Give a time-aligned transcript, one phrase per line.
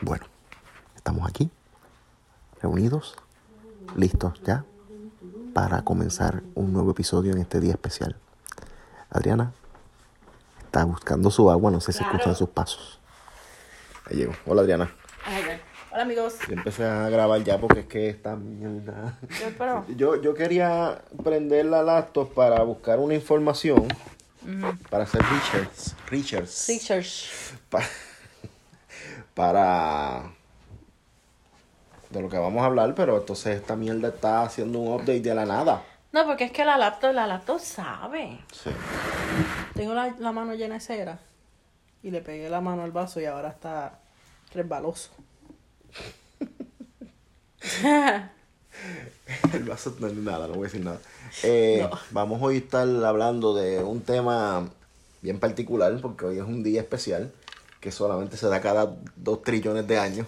[0.00, 0.24] Bueno,
[0.96, 1.50] estamos aquí,
[2.62, 3.16] reunidos,
[3.96, 4.64] listos ya
[5.54, 8.16] para comenzar un nuevo episodio en este día especial.
[9.10, 9.52] Adriana
[10.64, 12.14] está buscando su agua, no sé si Claro.
[12.16, 13.00] escuchan sus pasos.
[14.06, 14.34] Ahí llegó.
[14.46, 14.90] Hola Adriana.
[15.90, 16.34] Hola amigos.
[16.46, 19.18] Yo empecé a grabar ya porque es que esta mierda.
[19.58, 19.84] Yo.
[19.96, 23.88] Yo, yo quería prender la laptop para buscar una información
[24.90, 25.22] para hacer.
[26.08, 26.68] Research.
[26.68, 27.30] Research.
[27.68, 27.82] pa-
[29.38, 30.32] para
[32.10, 35.32] de lo que vamos a hablar, pero entonces esta mierda está haciendo un update de
[35.32, 35.84] la nada.
[36.10, 38.40] No, porque es que la laptop, la laptop sabe.
[38.52, 38.70] Sí.
[39.74, 41.20] Tengo la, la mano llena de cera.
[42.02, 44.00] Y le pegué la mano al vaso y ahora está
[44.52, 45.10] resbaloso.
[49.52, 50.98] El vaso no es nada, no voy a decir nada.
[51.44, 51.96] Eh, No.
[52.10, 54.68] Vamos hoy a estar hablando de un tema
[55.22, 57.30] bien particular, porque hoy es un día especial
[57.80, 60.26] que solamente se da cada dos trillones de años.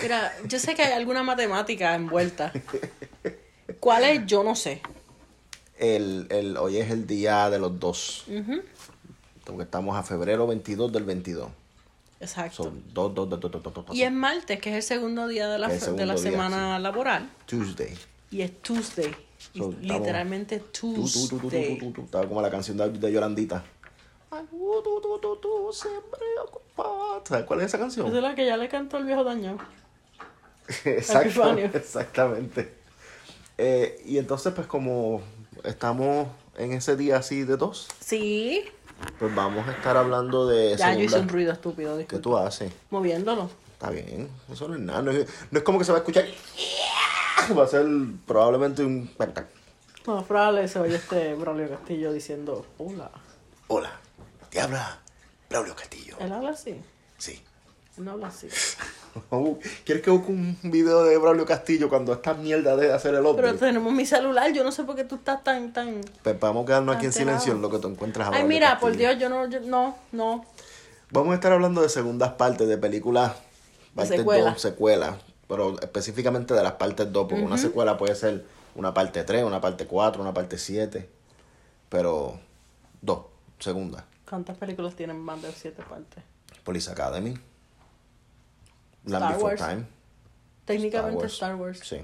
[0.00, 2.52] Mira, yo sé que hay alguna matemática envuelta.
[3.80, 4.26] ¿Cuál es?
[4.26, 4.80] Yo no sé.
[5.78, 8.26] El, el, hoy es el día de los dos,
[9.44, 11.48] porque estamos a febrero 22 del 22.
[12.20, 12.64] Exacto.
[12.64, 15.26] Son dos, dos, dos, dos, dos, dos, dos, Y es martes, que es el segundo
[15.26, 17.30] día de la, de la semana laboral.
[17.46, 17.96] Tuesday.
[18.30, 19.14] Y es Tuesday.
[19.54, 21.78] Y So, literalmente tú, Tuesday.
[21.78, 22.02] tú, tú.
[22.02, 23.64] Estaba como la canción de, de Yolandita.
[24.30, 27.20] Ay, uh, tú, tú, tú, tú, siempre ocupada.
[27.24, 28.06] ¿Sabes cuál es esa canción?
[28.06, 29.58] Esa es la que ya le cantó el viejo daño.
[30.84, 32.74] Exacto, exactamente.
[33.58, 35.20] Eh, y entonces, pues como
[35.64, 38.64] estamos en ese día así de dos, Sí.
[39.18, 42.22] pues vamos a estar hablando de Ya yo hice un ruido estúpido, ¿Qué disculpa.
[42.22, 42.72] tú haces?
[42.90, 43.50] Moviéndolo.
[43.72, 45.02] Está bien, eso no es nada.
[45.02, 46.24] No es, no es como que se va a escuchar.
[47.58, 47.84] Va a ser
[48.26, 49.10] probablemente un...
[50.06, 53.10] No, probable se oye este Braulio Castillo diciendo hola.
[53.66, 53.90] Hola,
[54.50, 54.98] te habla
[55.48, 56.16] Braulio Castillo.
[56.20, 56.80] Él habla así.
[57.18, 57.42] Sí.
[57.96, 58.48] Él no habla así.
[59.84, 63.30] ¿Quieres que busque un video de Braulio Castillo cuando esta mierda de hacer el Pero
[63.30, 63.58] update?
[63.58, 66.00] tenemos mi celular, yo no sé por qué tú estás tan, tan...
[66.22, 68.48] Pues vamos a quedarnos aquí en silencio en lo que tú encuentras a Ay, Braulio
[68.48, 68.96] mira, por.
[68.96, 70.44] Dios, yo no, yo, no, no.
[71.10, 73.32] Vamos a estar hablando de segundas partes de películas,
[73.94, 74.50] partes secuela.
[74.52, 75.16] 2, secuelas,
[75.48, 78.44] pero específicamente de las partes 2, porque una secuela puede ser
[78.76, 81.08] una parte 3, una parte 4, una parte 7,
[81.88, 82.38] pero
[83.02, 83.24] dos,
[83.58, 84.06] segunda.
[84.30, 86.22] ¿Cuántas películas tienen más de siete partes?
[86.62, 87.34] Police Academy,
[89.06, 89.60] Land Star Before Wars.
[89.60, 89.86] Time,
[90.64, 91.80] Técnicamente Star Wars.
[91.82, 92.00] Sí.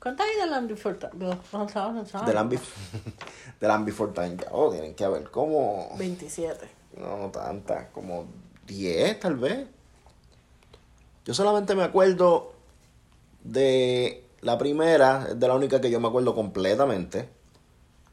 [0.00, 1.12] ¿Cuántas hay de Land Before Time?
[1.18, 2.60] The Land, Bef-
[3.58, 6.68] The Land Before Time, ya, oh, tienen que haber como, 27.
[6.96, 8.26] no, no tantas, como
[8.66, 9.66] 10 tal vez.
[11.24, 12.52] Yo solamente me acuerdo
[13.42, 17.28] de la primera, es de la única que yo me acuerdo completamente.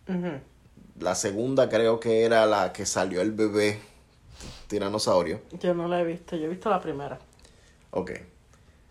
[0.07, 0.40] Ujú.
[1.00, 3.80] La segunda creo que era la que salió el bebé
[4.68, 5.41] tiranosaurio.
[5.59, 7.19] Yo no la he visto, yo he visto la primera.
[7.91, 8.12] Ok.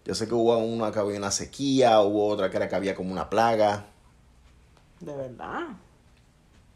[0.05, 2.95] Yo sé que hubo una que había una sequía, hubo otra que era que había
[2.95, 3.87] como una plaga.
[5.01, 5.67] De verdad.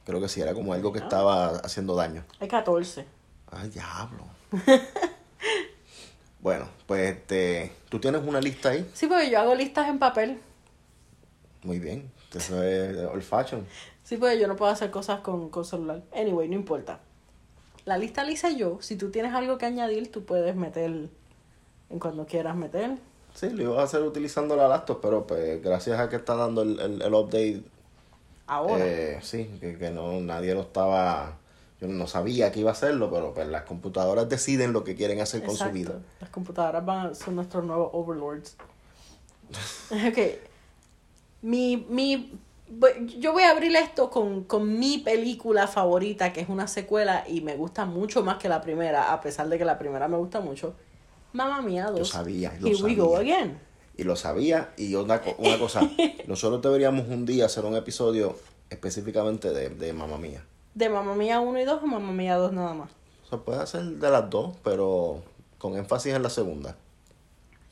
[0.05, 2.25] Creo que sí, era como algo que estaba haciendo daño.
[2.41, 3.07] Hay 14.
[3.53, 4.25] Ay, diablo.
[6.41, 8.91] bueno, pues este, tú tienes una lista ahí.
[8.95, 10.41] Sí, porque yo hago listas en papel.
[11.63, 12.11] Muy bien.
[12.35, 13.67] Eso es old fashion.
[14.11, 16.03] Sí, porque yo no puedo hacer cosas con, con celular.
[16.13, 16.99] Anyway, no importa.
[17.85, 18.79] La lista la hice yo.
[18.81, 20.91] Si tú tienes algo que añadir, tú puedes meter
[21.91, 22.99] en cuando quieras meter.
[23.37, 26.63] Sí, lo iba a hacer utilizando la laptop, pero pues gracias a que está dando
[26.63, 27.63] el, el, el update,
[28.49, 28.85] Ahora.
[28.85, 31.39] eh, sí, que, que no nadie lo estaba,
[31.81, 35.21] yo no sabía que iba a hacerlo, pero pues las computadoras deciden lo que quieren
[35.21, 36.01] hacer con su vida.
[36.21, 38.57] Las computadoras van, son nuestros nuevos overlords.
[39.93, 40.19] ok.
[41.43, 42.37] Mi, mi,
[43.19, 47.41] yo voy a abrir esto con, con mi película favorita, que es una secuela y
[47.41, 50.41] me gusta mucho más que la primera, a pesar de que la primera me gusta
[50.41, 50.75] mucho.
[51.33, 51.99] Mamma Mía 2.
[51.99, 53.59] Lo sabía, lo Here we go again.
[53.97, 55.81] Y lo sabía, y una, una cosa,
[56.27, 58.37] nosotros deberíamos un día hacer un episodio
[58.71, 60.45] específicamente de, de Mamma Mía.
[60.75, 62.91] De Mamma Mía 1 y 2 o Mamma Mía 2 nada más.
[63.29, 65.23] Se puede hacer de las dos, pero
[65.59, 66.77] con énfasis en la segunda.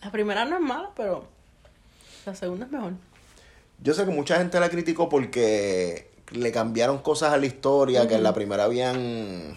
[0.02, 1.24] La primera no es mala, pero
[2.26, 2.92] la segunda es mejor.
[3.80, 8.16] Yo sé que mucha gente la criticó porque le cambiaron cosas a la historia, que
[8.16, 9.56] en la primera habían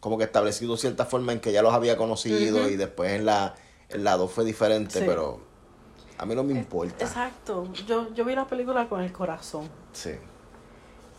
[0.00, 3.54] como que establecido cierta forma en que ya los había conocido y después en la,
[3.88, 5.04] en la 2 fue diferente, Sí.
[5.06, 5.40] pero
[6.16, 7.04] a mí no me importa.
[7.04, 7.68] Exacto.
[7.86, 9.68] Yo, yo vi la película con el corazón.
[9.92, 10.12] Sí.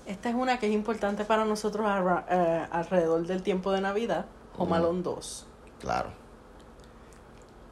[0.05, 1.85] Esta es una que es importante para nosotros
[2.29, 4.25] eh, alrededor del tiempo de Navidad.
[4.57, 5.45] Home Alone 2.
[5.79, 6.09] Claro.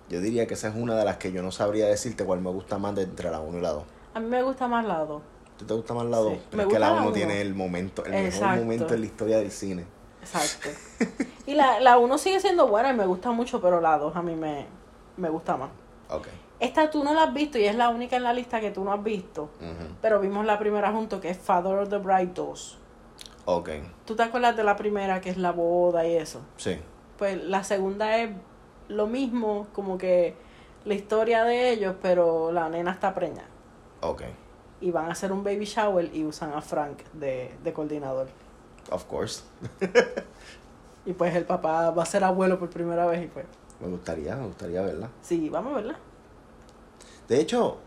[0.10, 2.50] Yo diría que esa es una de las que yo no sabría decirte cuál me
[2.52, 3.84] gusta más de entre la 1 y la 2.
[4.18, 5.22] A mí me gusta más la 2.
[5.60, 6.34] ¿Tú te gusta más la 2?
[6.34, 7.14] Sí, Pero me es que la gusta la 1 uno.
[7.14, 9.86] tiene el momento, el mejor momento en la historia del cine.
[10.22, 10.69] Exacto.
[11.46, 14.24] y la, la 1 sigue siendo buena y me gusta mucho, pero la 2 a
[14.24, 14.66] mí me,
[15.18, 15.69] me gusta más.
[16.10, 16.30] Ok.
[16.60, 18.84] Esta tú no la has visto y es la única en la lista que tú
[18.84, 19.52] no has visto.
[20.02, 22.78] Pero vimos la primera junto, que es Father of the Bride 2.
[23.46, 23.69] Ok.
[24.06, 26.42] ¿Tú te acuerdas de la primera, que es la boda y eso?
[26.56, 26.80] Sí.
[27.19, 28.31] Pues la segunda es
[28.88, 30.34] lo mismo, como que
[30.86, 33.50] la historia de ellos, pero la nena está preñada.
[34.02, 34.24] Ok.
[34.82, 38.28] Y van a hacer un baby shower y usan a Frank de, de coordinador.
[38.92, 39.42] Of course.
[41.06, 43.46] Y pues el papá va a ser abuelo por primera vez y pues...
[43.80, 45.10] Me gustaría, me gustaría verla.
[45.22, 46.00] Sí, vamos a verla.
[47.28, 47.78] De hecho,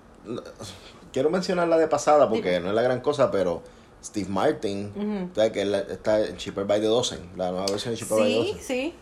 [1.13, 3.63] quiero mencionar la de pasada porque no es la gran cosa, pero
[4.03, 5.35] Steve Martin, Ujú.
[5.35, 5.53] ¿sabes?
[5.53, 8.49] que está en Cheaper by the Dozen, la nueva versión de Cheaper by the Sí,
[8.53, 8.65] Dozen.
[8.65, 8.95] sí.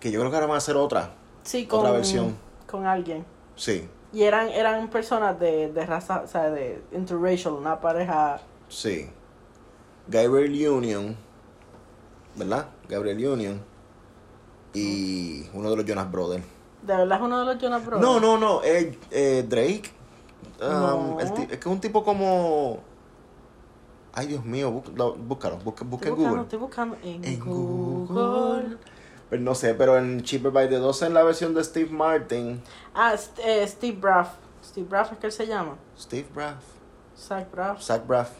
[0.00, 1.14] Que yo creo que ahora van a hacer otra.
[1.42, 2.36] Sí, con, Otra versión.
[2.70, 3.24] con alguien.
[3.56, 8.40] Sí, Y eran, eran personas de, de raza, o sea, de interracial, una pareja.
[8.68, 9.10] sí.
[10.06, 11.16] Gabriel Union,
[12.36, 12.66] ¿verdad?
[12.88, 13.60] Gabriel Union.
[14.74, 16.44] Y uno de los Jonas Brothers.
[16.82, 18.02] ¿De verdad es uno de los Jonas Brothers?
[18.06, 19.90] No, no, no, eh, Drake.
[20.60, 21.20] Um, No.
[21.20, 22.80] el ti- es que es un tipo como...
[24.12, 26.42] Ay, Dios mío, bú- lo- búscalo, busca, busca Estoy en buscando, Google.
[26.42, 28.14] estoy buscando en, En Google.
[28.14, 28.78] Google.
[29.28, 32.62] Pues no sé, pero en Cheaper by the Dozen, la versión de Steve Martin,
[32.94, 34.28] Ah, eh, Steve Braff.
[34.64, 35.76] Steve Braff es que él se llama.
[35.98, 36.62] Steve Braff,
[37.18, 37.82] Zach Braff.
[37.82, 38.30] Zach Braff.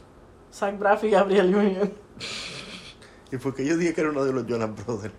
[0.52, 1.92] Zach Braff y Gabriel Union.
[3.32, 5.12] ¿Y por qué yo dije que era uno de los Jonas Brothers?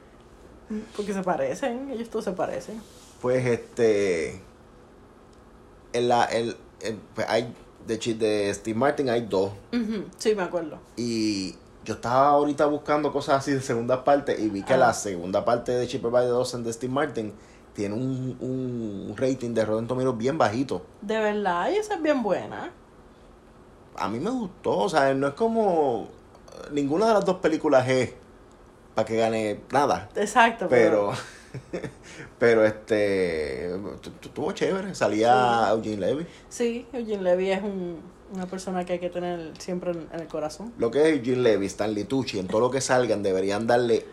[0.95, 2.81] Porque se parecen, ellos todos se parecen.
[3.21, 4.41] Pues este.
[5.93, 7.53] En la, el, el- pues hay,
[7.85, 9.51] de, de Steve Martin hay dos.
[9.73, 10.79] Ujú, Sí, me acuerdo.
[10.97, 11.55] Y
[11.85, 14.77] yo estaba ahorita buscando cosas así de segunda parte y vi que Ah.
[14.77, 17.33] la segunda parte de Cheaper by the Dozen de Steve Martin
[17.73, 20.81] tiene un, un rating de Rotten Tomatoes bien bajito.
[21.01, 22.71] De verdad, y esa es bien buena.
[23.97, 26.09] A mí me gustó, o sea, no es como.
[26.71, 28.13] Ninguna de las dos películas es
[28.93, 30.09] para que gane nada.
[30.15, 31.11] Exacto, Pero.
[32.39, 33.71] Pero este.
[34.01, 34.95] tu- tu- Estuvo chévere.
[34.95, 36.27] Salía Eugene Levy.
[36.49, 37.99] Sí, Eugene Levy es un,
[38.35, 40.73] una persona que hay que tener siempre en, en el corazón.
[40.77, 44.05] Lo que es Eugene Levy, Stanley Tucci, en todo lo que salgan deberían darle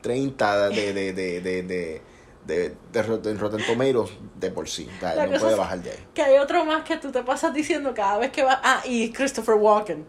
[0.00, 2.02] 30 de, de, de, de, de,
[2.46, 4.88] de, de Rotten Rotten Tomatoes de por sí.
[4.96, 6.06] O sea, La no cosa puede bajar de ahí.
[6.14, 8.60] Que hay otro más que tú te pasas diciendo cada vez que va.
[8.62, 10.04] Ah, y Christopher Walken.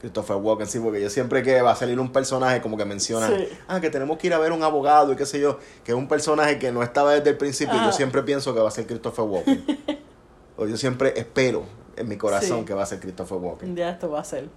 [0.00, 3.34] Christopher Walken, sí, porque yo siempre que va a salir un personaje como que mencionan,
[3.34, 3.48] Sí.
[3.66, 5.98] ah, que tenemos que ir a ver un abogado y qué sé yo, que es
[5.98, 8.86] un personaje que no estaba desde el principio, yo siempre pienso que va a ser
[8.86, 9.64] Christopher Walken.
[10.58, 11.64] o yo siempre espero
[11.96, 12.64] en mi corazón Sí.
[12.66, 13.70] que va a ser Christopher Walken.
[13.70, 14.48] Un día esto va a ser.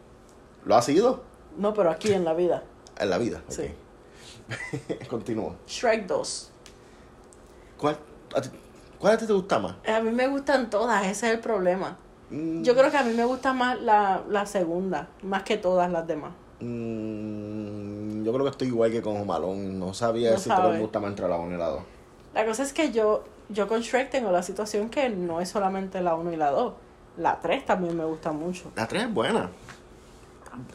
[0.65, 1.23] ¿Lo ha sido?
[1.57, 2.63] No, pero aquí en la vida.
[2.99, 3.41] En la vida.
[3.47, 3.63] Sí.
[3.63, 5.07] ok.
[5.09, 5.55] Continúa.
[5.67, 6.51] Shrek 2.
[7.77, 7.97] ¿Cuál
[8.35, 8.49] a ti,
[8.99, 9.75] ¿Cuál a ti te gusta más?
[9.87, 11.97] A mí me gustan todas, ese es el problema.
[12.29, 15.89] Mm, Yo creo que a mí me gusta más la, la segunda, más que todas
[15.91, 16.31] las demás.
[16.59, 19.79] mm, yo creo que estoy igual que con Jomalón.
[19.79, 21.81] No sabía No si me gusta más entre la 1 y la 2.
[22.33, 26.01] La cosa es que yo, yo con Shrek tengo la situación que no es solamente
[26.01, 26.73] la 1 y la 2.
[27.17, 28.71] La 3 también me gusta mucho.
[28.75, 29.49] La 3 es buena.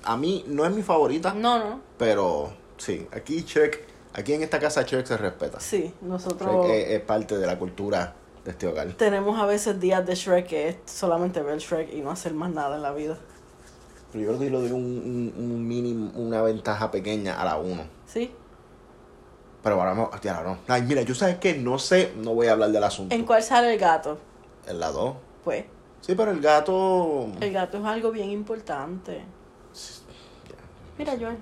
[0.05, 1.81] A mí no es mi favorita, No, no.
[1.99, 5.61] pero sí, aquí Shrek, aquí en esta casa Shrek se respeta.
[5.61, 8.15] Sí, nosotros es, es parte de la cultura
[8.45, 8.87] de este hogar.
[8.95, 12.51] tenemos a veces días de Shrek que es solamente ver Shrek y no hacer más
[12.51, 13.17] nada en la vida.
[14.13, 17.57] Pero yo creo que le doy un, un, un mínimo, una ventaja pequeña a la
[17.57, 17.83] 1.
[18.07, 18.33] ¿Sí?
[19.63, 20.59] Pero ahora no, hostia, no.
[20.69, 23.15] Ay, mira, yo sabes que no sé, no voy a hablar del asunto.
[23.15, 24.19] ¿En cuál sale el gato?
[24.69, 25.15] En la 2.
[25.43, 25.65] Pues,
[26.05, 27.29] Sí, pero el gato.
[27.41, 29.23] el gato es algo bien importante.
[30.99, 31.37] Mira, Joel.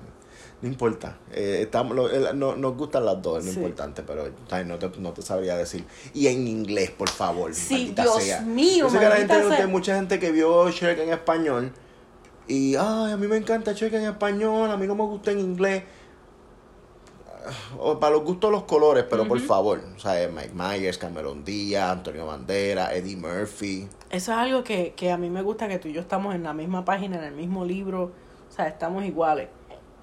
[0.62, 1.18] No importa.
[1.32, 3.58] Eh, estamos, lo- el- no, nos gustan las dos, es lo Sí.
[3.58, 5.84] importante, pero ay, no, te, no te sabría decir.
[6.14, 7.52] Y en inglés, por favor.
[7.54, 8.40] Sí, Dios sea.
[8.42, 9.64] mío, Yo sé que la maldita gente, sea.
[9.64, 11.72] hay mucha gente que vio Shrek en español.
[12.46, 15.40] Y, ay, a mí me encanta Shrek en español, a mí no me gusta en
[15.40, 15.82] inglés.
[17.78, 19.80] O para los gustos los colores, pero por favor.
[19.96, 23.88] O sea, Mike Myers, Cameron Díaz, Antonio Bandera, Eddie Murphy.
[24.10, 26.42] Eso es algo que, que a mí me gusta que tú y yo estamos en
[26.42, 28.12] la misma página, en el mismo libro.
[28.48, 29.48] O sea, estamos iguales.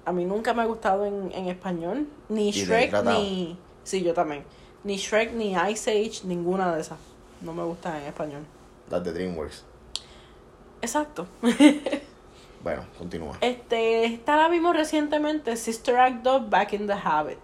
[0.04, 2.08] A mí nunca me ha gustado en, en español.
[2.28, 3.58] Ni Shrek, ni...
[3.84, 4.44] Sí, yo también.
[4.82, 6.98] Ni Shrek, ni Ice Age, ninguna de esas.
[7.40, 8.42] No me gusta en español.
[8.90, 9.64] Las de DreamWorks.
[10.82, 11.26] Exacto.
[12.62, 13.38] Bueno, continúa.
[13.40, 17.38] Este, esta la vimos recientemente, Sister Act 2, Back in the Habit.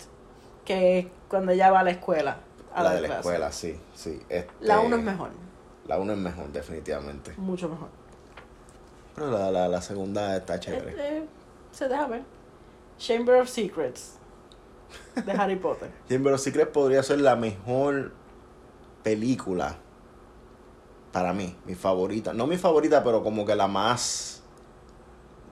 [0.65, 2.39] Que es cuando ella va a la escuela.
[2.75, 3.21] A la de la clase.
[3.21, 4.21] escuela, sí, sí.
[4.29, 5.31] Este, La 1 es mejor.
[5.87, 7.33] La 1 es mejor, definitivamente.
[7.39, 7.89] Mucho mejor.
[9.15, 10.91] Pero la, la, la segunda está chévere.
[10.91, 11.25] Este,
[11.71, 12.23] se deja ver.
[12.99, 14.17] Chamber of Secrets.
[15.25, 15.91] De Harry Potter.
[16.09, 18.13] Chamber of Secrets podría ser la mejor
[19.03, 19.77] película
[21.13, 22.35] para mí, mi favorita.
[22.35, 24.36] No mi favorita, pero como que la más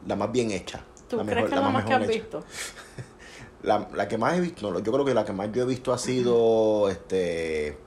[0.06, 0.84] la más bien hecha.
[1.08, 2.12] ¿Tú la crees mejor- que es la más que has hecha.
[2.12, 2.44] visto?
[3.62, 5.64] La, la que más he visto, no, yo creo que la que más yo he
[5.66, 7.78] visto ha sido este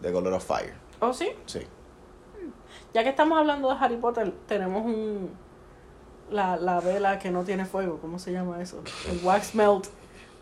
[0.00, 0.74] The Goblet of Fire.
[1.00, 1.30] ¿Oh, sí?
[1.46, 1.62] Sí.
[2.94, 5.30] Ya que estamos hablando de Harry Potter, tenemos un.
[6.30, 8.84] La, la vela que no tiene fuego, ¿cómo se llama eso?
[9.10, 9.86] El wax melt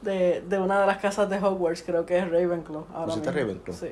[0.02, 2.88] de, de una de las casas de Hogwarts, creo que es Ravenclaw.
[2.92, 3.40] Ahora ¿Pusiste mismo.
[3.40, 3.74] Ravenclaw?
[3.78, 3.88] Sí.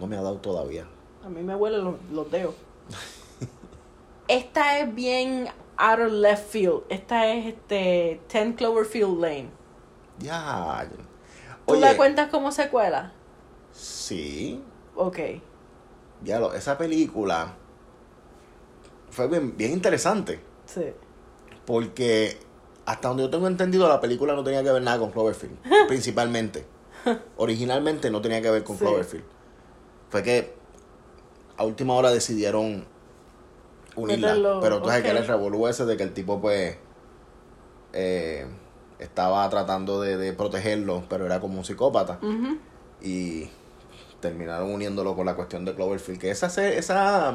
[0.00, 0.88] No me ha dado todavía.
[1.24, 2.56] A mí me huelen los, los dedos.
[4.28, 6.82] Esta es bien out of left field.
[6.88, 9.50] Esta es este 10 Cloverfield Lane.
[10.18, 10.88] Ya.
[11.66, 13.12] ¿Tú la cuentas como secuela?
[13.72, 14.62] sí.
[14.96, 15.18] Ok.
[16.24, 17.54] Ya lo, esa película
[19.10, 20.40] fue bien, bien interesante.
[20.66, 20.86] Sí.
[21.64, 22.36] Porque
[22.84, 25.56] hasta donde yo tengo entendido, la película no tenía que ver nada con Cloverfield.
[25.88, 26.66] principalmente.
[27.36, 28.84] Originalmente no tenía que ver con Sí.
[28.84, 29.24] Cloverfield.
[30.10, 30.54] Fue que
[31.56, 32.84] a última hora decidieron
[34.02, 34.28] unirla.
[34.28, 36.76] Meterlo, Pero tú sabes que era el revolú ese de que el tipo, pues.
[37.92, 38.46] eh,
[38.98, 42.18] estaba tratando de, de protegerlo, pero era como un psicópata.
[43.00, 43.48] Y
[44.20, 46.18] terminaron uniéndolo con la cuestión de Cloverfield.
[46.20, 47.34] Que esa, esa,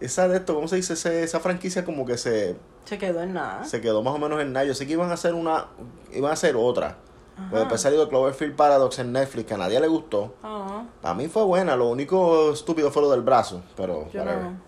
[0.00, 0.92] esa de esto, ¿cómo se dice?
[0.92, 3.64] Ese- esa franquicia como que se, Se quedó en nada.
[3.64, 4.66] se quedó más o menos en nada.
[4.66, 5.68] Yo sé que iban a hacer una,
[6.12, 6.98] iban a hacer otra.
[7.38, 7.46] Ajá.
[7.50, 10.34] Pues después salió Cloverfield Paradox en Netflix, que a nadie le gustó.
[10.42, 14.42] Ah, A mí fue buena, lo único estúpido fue lo del brazo, pero yo whatever.
[14.42, 14.67] no.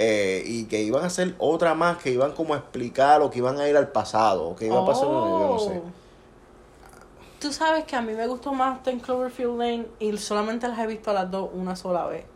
[0.00, 3.38] Eh, y que iban a hacer otra más, que iban como a explicar o que
[3.38, 5.82] iban a ir al pasado, o que iba a pasar, yo no sé.
[5.84, 5.90] Oh.
[7.40, 10.86] Tú sabes que a mí me gustó más Ten Cloverfield Lane y solamente las he
[10.86, 12.26] visto a las dos una sola vez.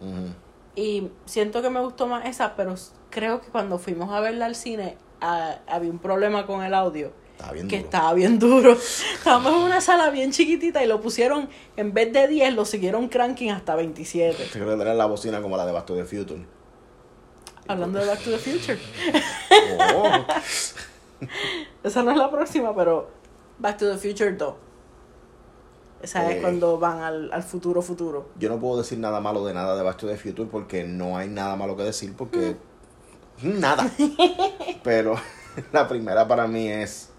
[0.75, 2.75] Y siento que me gustó más esa, pero
[3.11, 7.13] creo que cuando fuimos a verla al cine había un problema con el audio.
[7.31, 7.87] Estaba bien que duro.
[7.87, 8.73] estaba bien duro.
[9.15, 13.07] Estábamos en una sala bien chiquitita y lo pusieron, en vez de 10, lo siguieron
[13.07, 14.49] cranking hasta 27.
[14.53, 16.45] Creo que tener la bocina como la de Back to the Future.
[17.73, 18.79] Hablando de Back to the Future.
[19.95, 20.09] Oh.
[21.83, 23.11] Esa no es la próxima, pero
[23.59, 24.55] Back to the Future 2.
[26.03, 26.37] Esa Eh.
[26.37, 28.31] es cuando van al, al futuro futuro.
[28.39, 31.17] Yo no puedo decir nada malo de nada de Back to the Future porque no
[31.17, 32.57] hay nada malo que decir porque
[33.43, 33.89] nada.
[34.83, 35.15] Pero
[35.73, 37.11] la primera para mí es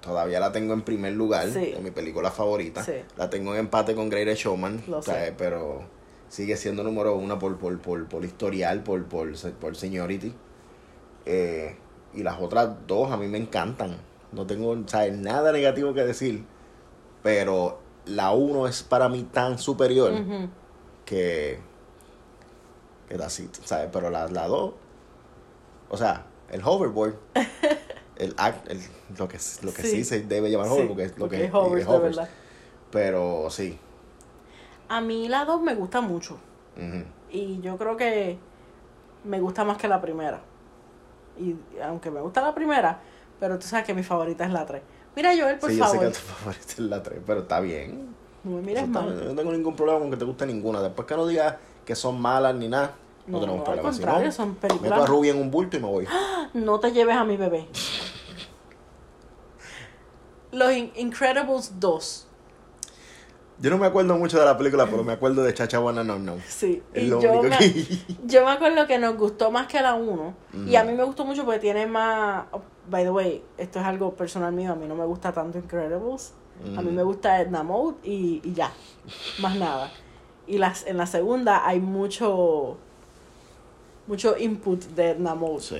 [0.00, 1.72] todavía la tengo en primer lugar Sí.
[1.72, 2.82] de mi película favorita.
[2.82, 2.94] Sí.
[3.16, 5.34] La tengo en empate con Greatest Showman, Lo o sea, sé.
[5.36, 5.82] pero
[6.28, 10.34] sigue siendo número uno por por, por, por historial, por por, por seniority.
[11.26, 11.76] Eh,
[12.14, 13.96] y las otras dos a mí me encantan.
[14.32, 16.44] No tengo sea, nada negativo que decir.
[17.22, 20.48] Pero la uno es para mí tan superior Ujú.
[21.04, 21.60] que
[23.08, 23.88] que da así, ¿sabes?
[23.92, 24.74] Pero la, la dos,
[25.88, 27.14] o sea, el hoverboard,
[28.16, 28.80] el act, el,
[29.18, 29.88] lo que lo que sí.
[29.90, 30.04] Sí.
[30.04, 31.52] se debe llamar Sí, hover porque es lo porque que es
[31.86, 32.28] verdad.
[32.90, 33.78] Pero sí.
[34.88, 36.38] A mí la 2 me gusta mucho.
[37.30, 38.38] Y yo creo que
[39.24, 40.40] me gusta más que la primera.
[41.38, 43.00] Y aunque me gusta la primera,
[43.40, 44.82] pero tú sabes que mi favorita es la 3.
[45.16, 46.06] Mira, Joel, por sí, yo sé favor.
[46.08, 48.14] que tu favorita es la 3, pero está bien.
[48.44, 49.12] No me mires mal.
[49.12, 50.80] bien, no tengo ningún problema con que te guste ninguna.
[50.80, 52.94] Después que no digas que son malas ni nada,
[53.26, 53.92] no, No, tenemos no, al problema.
[53.92, 55.08] Si contrario, no, son meto a películas.
[55.08, 56.06] Ruby en un bulto y me voy.
[56.54, 57.66] No te lleves a mi bebé.
[60.52, 62.26] Los In- Incredibles 2.
[63.60, 66.18] Yo no me acuerdo mucho de la película, pero me acuerdo de Chacha Wanna No
[66.18, 66.36] No.
[66.46, 66.80] Sí.
[66.94, 67.98] Es y lo yo único me, que...
[68.26, 70.34] yo me acuerdo que nos gustó más que la 1.
[70.68, 72.44] Y a mí me gustó mucho porque tiene más.
[72.52, 74.72] oh, by the way, esto es algo personal mío.
[74.72, 76.32] A mí no me gusta tanto Incredibles.
[76.76, 78.72] A mí me gusta Edna Mode y, y ya.
[79.40, 79.90] Más nada.
[80.46, 82.76] Y las, en la segunda hay mucho.
[84.06, 85.60] Mucho input de Edna Mode.
[85.60, 85.76] Sí.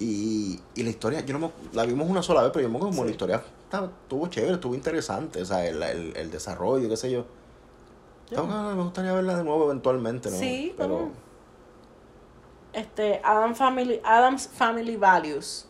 [0.00, 2.76] Y, y la historia, yo no me, la vimos una sola vez, pero yo me
[2.76, 3.08] acuerdo como Sí.
[3.08, 7.10] la historia estaba, estuvo chévere, estuvo interesante, o sea, el, el, el desarrollo, qué sé
[7.10, 7.26] yo.
[8.30, 10.36] Yo- Tengo me gustaría verla de nuevo eventualmente, ¿no?
[10.36, 11.12] Sí, pero vamos.
[12.72, 15.66] Este, Adam Family, Adam's Family Values.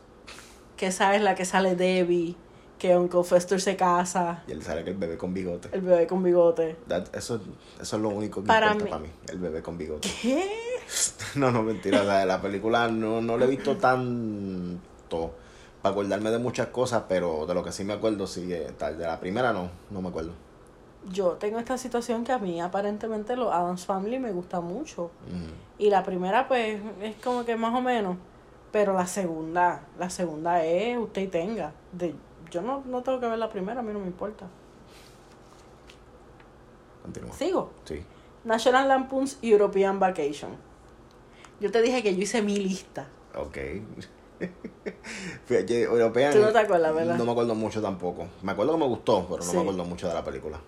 [0.77, 2.37] Que esa es la que sale Debbie.
[2.79, 4.45] Que Uncle Fester se casa.
[4.47, 5.69] y él sabe que el bebé con bigote.
[5.73, 6.77] El bebé con bigote.
[6.87, 7.41] That- eso,
[7.81, 10.09] eso es lo único que Para importa mí- para mí, el bebé con bigote.
[10.23, 10.49] ¿Qué?
[11.35, 15.35] No, no, mentira, sea, la película no, no la he visto tanto
[15.83, 18.99] para acordarme de muchas cosas, pero de lo que sí me acuerdo, sí, eh, tal,
[18.99, 20.33] de la primera no, no me acuerdo.
[21.13, 25.05] Yo tengo esta situación que a mí aparentemente los Adams Family me gusta mucho.
[25.05, 25.53] Ujú.
[25.79, 28.17] Y la primera pues es como que más o menos.
[28.73, 31.73] Pero la segunda, la segunda es usted y tenga.
[31.93, 32.15] De,
[32.51, 34.47] yo no, no tengo que ver la primera, a mí no me importa.
[37.03, 37.33] Continúa.
[37.33, 37.71] Sigo.
[37.85, 38.03] Sí.
[38.45, 40.51] National Lampoon's European Vacation.
[41.61, 43.07] Yo te dije que yo hice mi lista.
[43.35, 43.57] Ok.
[45.49, 47.17] European, Tú no te acuerdas, ¿verdad?
[47.17, 48.27] No me acuerdo mucho tampoco.
[48.43, 49.57] Me acuerdo que me gustó, pero no Sí.
[49.57, 50.61] me acuerdo mucho de la película.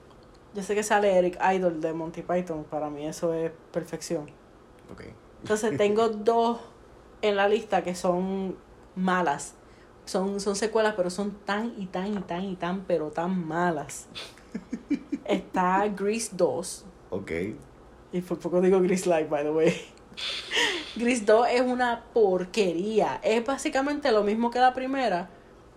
[0.54, 2.64] Yo sé que sale Eric Idle de Monty Python.
[2.64, 4.28] Para mí eso es perfección.
[4.92, 5.04] Ok.
[5.42, 6.58] Entonces tengo dos
[7.22, 8.56] en la lista que son
[8.96, 9.54] malas.
[10.06, 14.08] Son, son secuelas, pero son tan y tan y tan y tan, pero tan malas.
[15.24, 17.30] Está Grease 2, Ok.
[18.12, 19.72] Y por poco digo Gris Light, by the way.
[20.96, 23.20] Gris 2 es una porquería.
[23.22, 25.28] Es básicamente lo mismo que la primera,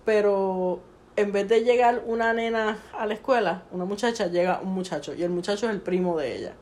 [0.06, 0.82] pero
[1.16, 5.14] en vez de llegar una nena a la escuela, una muchacha, llega un muchacho.
[5.14, 6.54] Y el muchacho es el primo de ella.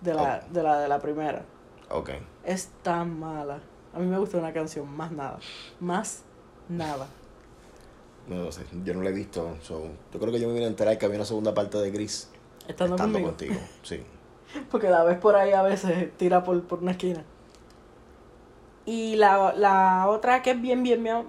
[0.00, 1.44] De la, de la de la primera.
[1.90, 2.10] Ok.
[2.44, 3.60] Es tan mala.
[3.94, 5.38] A mí me gusta una canción, más nada.
[5.80, 6.22] Más
[6.68, 7.06] nada.
[8.28, 9.56] No lo sé, yo no la he visto.
[9.62, 11.90] so, yo creo que yo me vine a enterar que había una segunda parte de
[11.90, 12.28] Gris
[12.66, 13.28] Estando, estando conmigo.
[13.28, 13.54] contigo.
[13.82, 14.02] Sí.
[14.70, 17.24] Porque la ves por ahí a veces, tira por, por una esquina.
[18.86, 21.26] Y la, la otra que es bien, bien, bien,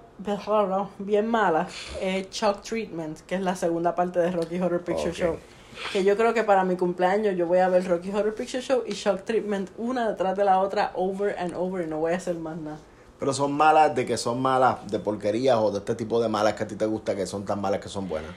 [1.00, 1.68] bien mala
[2.00, 5.12] es Shock Treatment, que es la segunda parte de Rocky Horror Picture.
[5.12, 5.38] Show.
[5.92, 8.84] Que yo creo que para mi cumpleaños yo voy a ver Rocky Horror Picture Show
[8.86, 12.18] y Shock Treatment una detrás de la otra, over and over, y no voy a
[12.18, 12.78] hacer más nada.
[13.20, 16.54] Pero son malas de que son malas de porquerías o de este tipo de malas
[16.54, 18.32] que a ti te gusta que son tan malas que son buenas.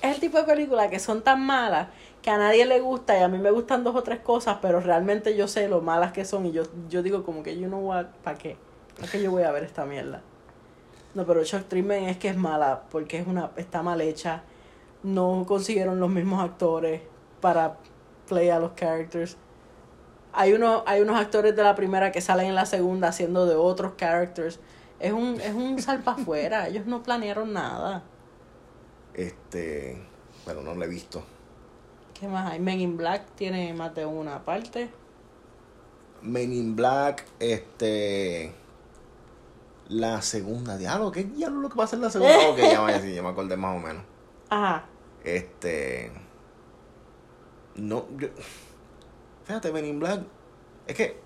[0.00, 1.88] Es el tipo de película que son tan malas
[2.22, 4.80] que a nadie le gusta y a mí me gustan dos o tres cosas, pero
[4.80, 7.80] realmente yo sé lo malas que son y yo, yo digo como que, you know
[7.80, 8.56] what, ¿para qué?
[8.96, 10.22] ¿Para qué yo voy a ver esta mierda?
[11.14, 14.42] No, pero Shock Treatment es que es mala porque es una está mal hecha.
[15.02, 17.00] No consiguieron los mismos actores
[17.40, 17.78] para
[18.28, 19.36] play a los characters.
[20.32, 23.56] Hay unos, hay unos actores de la primera que salen en la segunda haciendo de
[23.56, 24.60] otros characters.
[25.00, 26.68] Es un, es un salpa afuera.
[26.68, 28.04] Ellos no planearon nada.
[29.14, 30.00] Este,
[30.44, 31.24] bueno, no la he visto.
[32.20, 32.60] ¿Qué más hay?
[32.60, 34.90] Men in Black tiene más de una parte.
[36.20, 38.52] Men in Black, este,
[39.88, 42.36] la segunda, diablo, ¿qué diablo lo que pasa en la segunda?
[42.50, 44.02] ok, ya me, sí, ya me acordé más o menos.
[44.50, 44.84] Ajá.
[45.24, 46.12] Este,
[47.76, 48.28] no, yo,
[49.44, 50.20] fíjate, Men in Black,
[50.86, 51.20] es que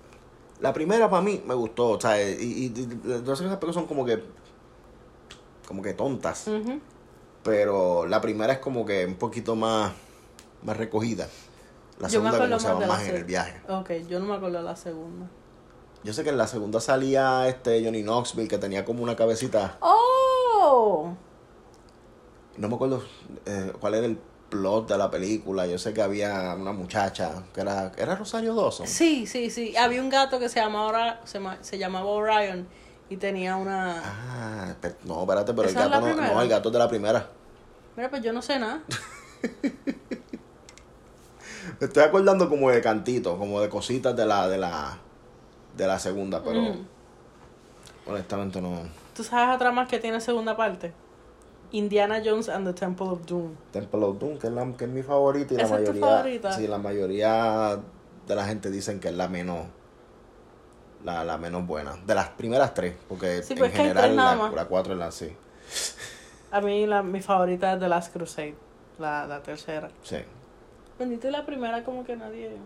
[0.61, 4.23] la primera para mí me gustó, o sea, y, todas esas películas son como que,
[5.67, 6.49] como que tontas.
[7.43, 9.91] Pero la primera es como que un poquito más,
[10.65, 11.27] más recogida.
[11.99, 13.61] La Yo segunda como se va más en el viaje.
[13.69, 15.27] Ok, yo no me acuerdo de la segunda.
[16.03, 19.77] Yo sé que en la segunda salía este Johnny Knoxville que tenía como una cabecita,
[19.79, 21.13] ¡Oh!
[22.57, 23.03] no me acuerdo
[23.45, 25.65] eh, cuál era el plot de la película.
[25.65, 28.87] Yo sé que había una muchacha que era, era Rosario Dawson.
[28.87, 29.75] Sí, sí, sí.
[29.75, 32.67] Había un gato que se llamaba, se, se llamaba Orion
[33.09, 34.01] y tenía una...
[34.03, 36.87] Ah, no, espérate, pero el ¿Esa es la gato no, no, el gato de la
[36.87, 37.29] primera.
[37.95, 38.81] Mira, pues yo no sé nada.
[41.79, 44.97] Me estoy acordando como de cantitos, como de cositas de la, de la,
[45.75, 46.87] de la segunda, pero Mm.
[48.07, 48.81] honestamente no.
[49.15, 50.93] ¿Tú sabes otra más que tiene segunda parte?
[51.71, 53.55] Indiana Jones and the Temple of Doom.
[53.71, 55.91] Temple of Doom, que es, la, que es mi favorita y la ¿Esa es tu
[55.91, 56.15] mayoría.
[56.17, 56.51] favorita?
[56.53, 57.79] Sí, la mayoría
[58.27, 59.65] de la gente dicen que es la menos.
[61.03, 61.97] La, la menos buena.
[62.05, 65.35] De las primeras tres, porque Sí, en pues general la, la cuatro es la sí.
[66.51, 68.55] A mí la, mi favorita es The Last Crusade,
[68.97, 69.89] la, la tercera.
[70.03, 70.17] Sí.
[70.97, 72.57] Bendito la primera como que nadie...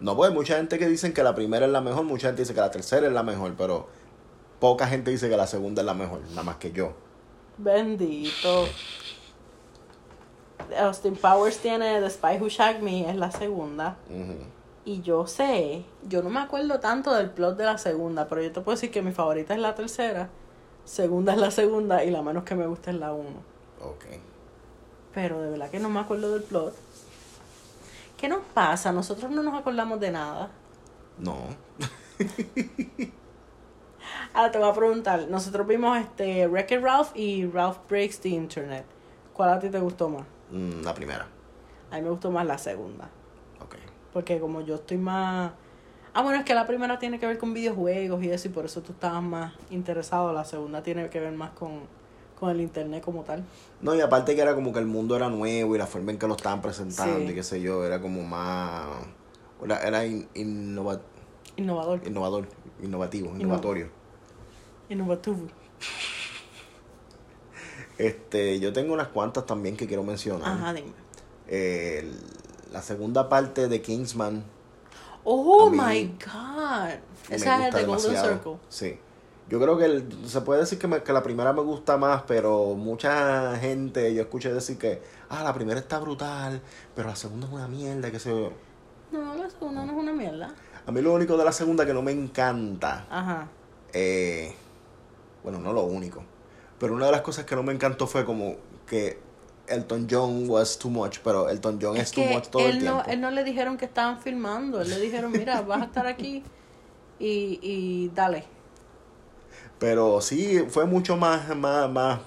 [0.00, 2.54] No, pues mucha gente que dicen que la primera es la mejor, mucha gente dice
[2.54, 3.86] que la tercera es la mejor, pero
[4.58, 6.92] poca gente dice que la segunda es la mejor, nada más que yo.
[7.58, 8.66] Bendito.
[10.76, 13.96] Austin Powers tiene The Spy Who Shagged Me, es la segunda.
[14.84, 18.50] Y yo sé, yo no me acuerdo tanto del plot de la segunda, pero yo
[18.50, 20.30] te puedo decir que mi favorita es la tercera,
[20.84, 23.42] segunda es la segunda y la menos que me gusta es la uno.
[23.80, 24.06] Ok.
[25.14, 26.74] Pero de verdad que no me acuerdo del plot.
[28.22, 28.92] ¿Qué nos pasa?
[28.92, 30.48] Nosotros no nos acordamos de nada.
[31.18, 31.38] No.
[34.32, 38.84] Ahora te voy a preguntar, nosotros vimos este Wreck-It Ralph y Ralph Breaks the Internet.
[39.32, 40.22] ¿Cuál a ti te gustó más?
[40.52, 41.26] Mm, la primera.
[41.90, 43.10] A mí me gustó más la segunda.
[43.60, 43.74] Ok.
[44.12, 45.50] Porque como yo estoy más...
[46.14, 48.66] Ah, bueno, es que la primera tiene que ver con videojuegos y eso, y por
[48.66, 50.32] eso tú estabas más interesado.
[50.32, 51.88] La segunda tiene que ver más con,
[52.42, 53.44] con el internet como tal.
[53.82, 56.18] No, y aparte que era como que el mundo era nuevo y la forma en
[56.18, 57.26] que lo estaban presentando Sí.
[57.30, 58.88] y qué sé yo, era como más...
[59.64, 61.00] Era, era in- innova-
[61.56, 62.00] Innovador.
[62.04, 62.48] innovador,
[62.82, 63.90] innovativo, innovatorio.
[64.88, 65.36] Innovativo.
[67.96, 70.50] Este, yo tengo unas cuantas también que quiero mencionar.
[70.50, 70.90] Ajá, dime.
[71.46, 72.10] Eh,
[72.72, 74.42] la segunda parte de Kingsman
[75.24, 76.94] Oh my god.
[77.30, 78.28] Esa es de Golden demasiado.
[78.32, 78.56] Circle.
[78.68, 78.98] Sí.
[79.48, 82.22] Yo creo que el- se puede decir que, me- que la primera me gusta más,
[82.22, 86.62] pero mucha gente, yo escuché decir que, ah, la primera está brutal,
[86.94, 88.52] pero la segunda es una mierda, qué sé yo.
[89.10, 90.54] No, la segunda no es una mierda.
[90.86, 93.46] A mí lo único de la segunda que no me encanta Ajá.
[93.92, 94.54] Eh,
[95.42, 96.24] bueno, no lo único.
[96.78, 99.20] Pero una de las cosas que no me encantó fue como que
[99.68, 103.02] Elton John was too much, pero Elton John es, Es too much todo el tiempo.
[103.06, 104.80] no, él no le dijeron que estaban filmando.
[104.80, 106.42] Él le dijeron, mira, vas a estar aquí
[107.18, 108.44] y, y dale.
[109.82, 112.20] Pero sí, fue mucho más, más, más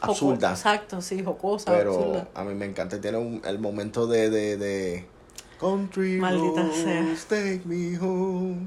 [0.00, 0.50] absurda.
[0.50, 2.28] Exacto, sí, jocosa, Pero absurda.
[2.34, 3.00] a mí me encanta.
[3.00, 5.06] Tiene un- el momento de, de, de,
[5.60, 7.14] Country Maldita roads, sea.
[7.28, 8.66] take me home.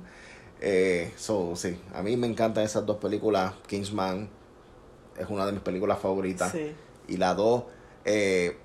[0.61, 3.53] Eh, so, sí, a mí me encantan esas dos películas.
[3.67, 4.29] Kingsman
[5.19, 6.53] es una de mis películas favoritas.
[6.53, 6.71] Sí.
[7.09, 7.63] Y la 2,
[8.05, 8.55] eh,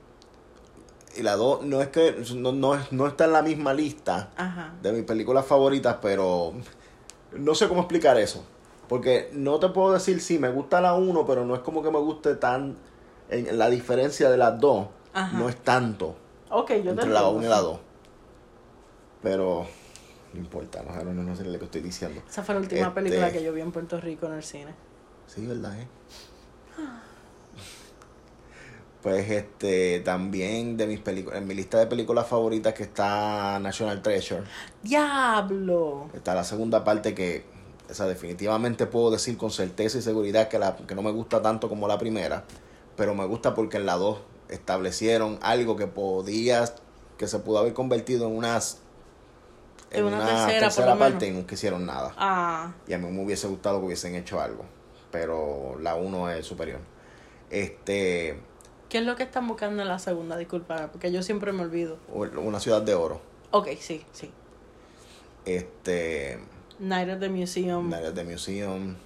[1.16, 4.30] y la 2 no es que no, no, es- no está en la misma lista
[4.36, 4.74] Ajá.
[4.80, 6.52] de mis películas favoritas, pero
[7.36, 8.44] no sé cómo explicar eso.
[8.88, 11.90] Porque no te puedo decir si me gusta la 1, pero no es como que
[11.90, 12.76] me guste tan.
[13.30, 15.36] En, la diferencia de las dos Ajá.
[15.36, 16.16] no es tanto
[16.48, 17.30] Ok, yo entre la entiendo.
[17.32, 17.78] 1 y la 2.
[19.22, 19.66] Pero
[20.32, 22.22] no importa, no, no, no sé lo que estoy diciendo.
[22.26, 24.74] Esa fue la última Este- película que yo vi en Puerto Rico en el cine.
[25.26, 25.78] Sí, ¿verdad?
[25.78, 25.86] Eh?
[29.02, 34.02] Pues este también de mis películas, en mi lista de películas favoritas que está National
[34.02, 34.42] Treasure,
[34.82, 36.08] ¡Diablo!
[36.14, 37.44] está la segunda parte que,
[37.90, 41.40] o sea, definitivamente puedo decir con certeza y seguridad que, la, que no me gusta
[41.40, 42.44] tanto como la primera,
[42.96, 46.64] pero me gusta porque en la 2 establecieron algo que podía,
[47.16, 48.78] que se pudo haber convertido en unas
[49.90, 52.14] En una tercera, parte y nunca hicieron nada.
[52.16, 54.64] Ah, Y a mí me hubiese gustado que hubiesen hecho algo.
[55.10, 56.80] Pero la 1 es superior.
[57.50, 58.40] Este.
[58.88, 60.36] ¿qué es lo que están buscando en la segunda?
[60.36, 61.98] Disculpa, porque yo siempre me olvido.
[62.12, 63.20] Una ciudad de oro.
[63.50, 64.30] Ok, sí, sí.
[65.46, 66.38] Este.
[66.78, 67.90] Night at the Museum.
[67.90, 68.96] Night at the Museum.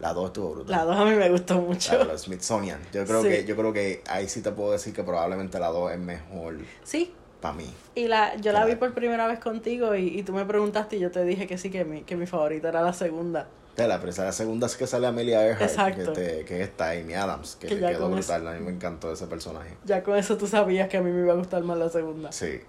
[0.00, 0.76] La 2 estuvo brutal.
[0.76, 1.98] La dos a mí me gustó mucho.
[1.98, 2.80] La, la Smithsonian.
[2.92, 3.28] Yo creo Sí.
[3.28, 6.56] que, yo creo que ahí sí te puedo decir que probablemente la 2 es mejor
[6.84, 7.70] Sí, para mí.
[7.94, 11.00] y la, yo la vi por primera vez contigo y, y tú me preguntaste y
[11.00, 13.46] yo te dije que sí, que mi, que mi favorita era la segunda.
[13.76, 16.12] De la, pero esa- la segunda es que sale Amelia Earhart, Exacto.
[16.14, 18.46] que, te- que está Amy Adams, que, Que ya quedó brutal.
[18.48, 19.76] A mí me encantó ese personaje.
[19.84, 22.32] Ya con eso tú sabías que a mí me iba a gustar más la segunda.
[22.32, 22.60] Sí.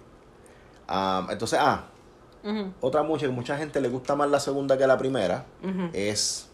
[0.86, 1.86] Am, entonces, ah,
[2.80, 5.44] Otra mucha que mucha gente le gusta más la segunda que la primera
[5.92, 6.48] es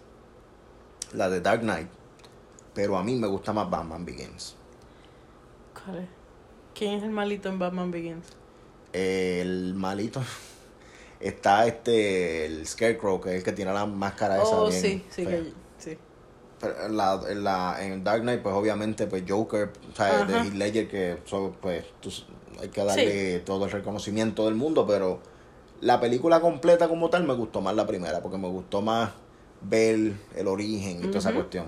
[1.14, 1.88] la de Dark Knight.
[2.74, 4.54] Pero a mí me gusta más Batman Begins.
[5.84, 6.08] ¿Cuál es?
[6.74, 8.26] ¿Quién es el malito en Batman Begins?
[8.92, 10.20] El malito
[11.20, 15.04] está este el Scarecrow, que es el que tiene la máscara esa Oh, bien sí,
[15.10, 15.98] sí, que, sí.
[16.60, 20.34] Pero la, la- en Dark Knight, pues obviamente, pues Joker, sea, de.
[20.38, 22.10] Heath Ledger, que so- pues tú-
[22.60, 25.20] hay que darle todo el reconocimiento del mundo, pero
[25.80, 29.10] la película completa como tal me gustó más la primera, porque me gustó más
[29.60, 31.66] ver el origen y toda esa cuestión.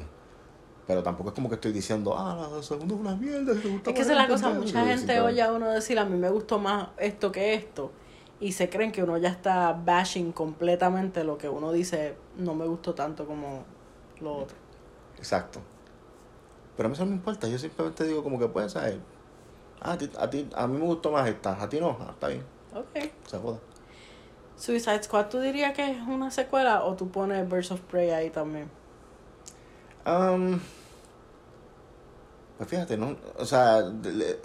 [0.87, 3.55] Pero tampoco es como que estoy diciendo, ah, la segunda es una mierda.
[3.55, 4.65] si te gusta Es que esa es la cosa, primero".
[4.67, 7.93] mucha gente oye a uno decir a mí me gustó más esto que esto
[8.41, 12.67] y se creen que uno ya está bashing completamente lo que uno dice no me
[12.67, 13.63] gustó tanto como
[14.21, 14.57] lo otro.
[15.17, 15.61] Exacto.
[16.77, 18.99] Pero a mí eso no me importa, yo simplemente digo como que puedes saber.
[19.81, 22.11] Ah, a, ti, a, ti, a mí me gustó más esta, a ti no, ah,
[22.13, 22.43] está bien,
[22.75, 23.11] Ok.
[23.27, 23.59] se joda.
[24.61, 28.31] Suicide Squad, ¿tú dirías que es una secuela o tú pones Birds of Prey ahí
[28.31, 28.69] también?
[30.07, 30.61] Um,
[32.59, 33.17] pues fíjate, ¿no?
[33.39, 34.39] O sea, de- le-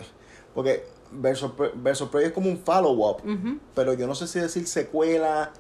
[0.54, 3.22] porque Verso, Pre- Verso Prey es como un follow-up,
[3.74, 5.52] pero yo no sé si decir secuela,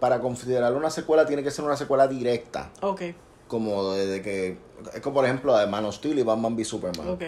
[0.00, 3.02] para considerarlo una secuela tiene que ser una secuela directa, Ok,
[3.48, 4.58] como desde que,
[4.92, 7.08] es como por ejemplo de Man of Steel y Batman v Superman.
[7.10, 7.22] ok.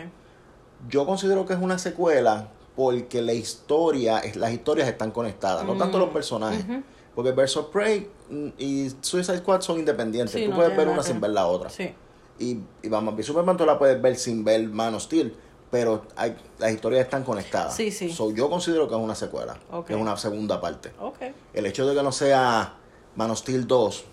[0.88, 5.96] Yo considero que es una secuela porque la historia, las historias están conectadas, no tanto
[5.96, 6.62] Mm, los personajes.
[6.64, 6.82] ujú.
[7.14, 10.98] Porque Verso Prey mm, y Suicide Squad son independientes, Sí, tú no puedes ver una
[10.98, 11.30] que sin ver.
[11.30, 11.70] la otra.
[11.70, 11.94] Sí.
[12.38, 15.34] Y, y Batman v Superman tú la puedes ver sin ver Man of Steel,
[15.70, 17.74] pero hay, las historias están conectadas.
[17.74, 18.10] Sí, sí.
[18.12, 20.92] So, yo considero que es una secuela, que es una segunda parte.
[21.00, 21.16] Ok.
[21.54, 22.74] El hecho de que no sea
[23.16, 24.04] Man of Steel 2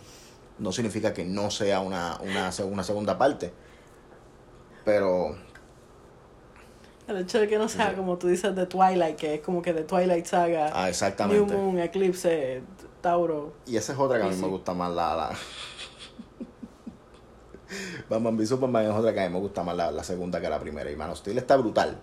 [0.60, 3.52] no significa que no sea una, una, una segunda parte.
[4.86, 5.36] Pero,
[7.08, 9.74] El hecho de que no sea como tú dices de Twilight, que es como que
[9.74, 11.54] de Twilight Saga, ah, New exactamente.
[11.56, 12.62] Moon, Eclipse,
[13.02, 13.54] Tauro.
[13.68, 15.16] Y esa es otra que a mí Sí, me gusta más la...
[15.16, 15.32] la...
[18.10, 20.50] Batman v Superman es otra que a mí me gusta más la, la segunda que
[20.50, 20.89] la primera.
[20.92, 21.98] Y Man of Steel está brutal.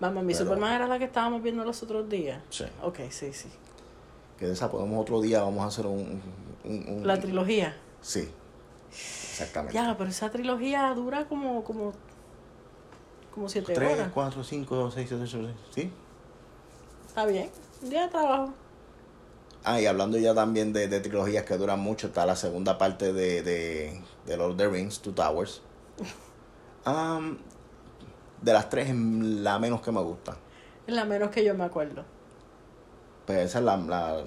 [0.00, 2.42] Batman v Pero- Superman era la que estábamos viendo los otros días.
[2.50, 2.64] Sí.
[2.82, 3.48] Ok, sí, sí.
[4.38, 6.20] Que de esa podemos otro día, vamos a hacer un...
[6.64, 7.76] un- un- La trilogía.
[8.00, 8.28] Sí,
[8.90, 9.74] exactamente.
[9.74, 11.92] Ya, pero esa trilogía dura como, como,
[13.36, 14.10] como siete 3, horas.
[14.14, 15.92] 4, 5, 6, 7, 8, ¿sí?
[17.06, 17.50] Está bien.
[17.82, 18.54] Un día de trabajo.
[19.62, 23.12] Ah, y hablando ya también de, de trilogías que duran mucho, está la segunda parte
[23.12, 25.60] de, de, de Lord of the Rings, Two Towers.
[26.86, 27.36] Am,
[28.40, 30.38] de las tres es la menos que me gusta.
[30.86, 32.04] Es la menos que yo me acuerdo.
[33.26, 34.24] Pues esa es la, la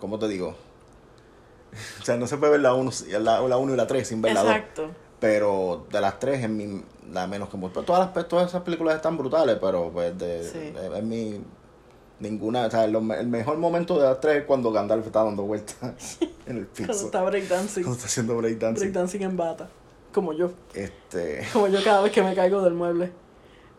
[0.00, 0.56] ¿cómo te digo?
[2.00, 4.22] o sea, no se puede ver la 1 la, la uno y la 3 sin
[4.22, 4.50] ver la 2.
[4.50, 4.90] Exacto.
[5.20, 6.82] Pero de las tres es mi,
[7.14, 7.82] la menos que gusta.
[7.82, 10.58] Todas, las, todas esas películas están brutales, pero pues de, Sí.
[10.76, 11.40] es, es mi...
[12.20, 15.42] Ninguna, o sea, lo- el mejor momento de las tres es cuando Gandalf está dando
[15.42, 16.86] vueltas en el piso.
[16.88, 17.82] Cuando está breakdancing.
[17.82, 18.80] Cuando está haciendo breakdancing.
[18.92, 19.68] Breakdancing en bata.
[20.12, 20.52] Como yo.
[20.74, 23.12] Este, Como yo cada vez que me caigo del mueble.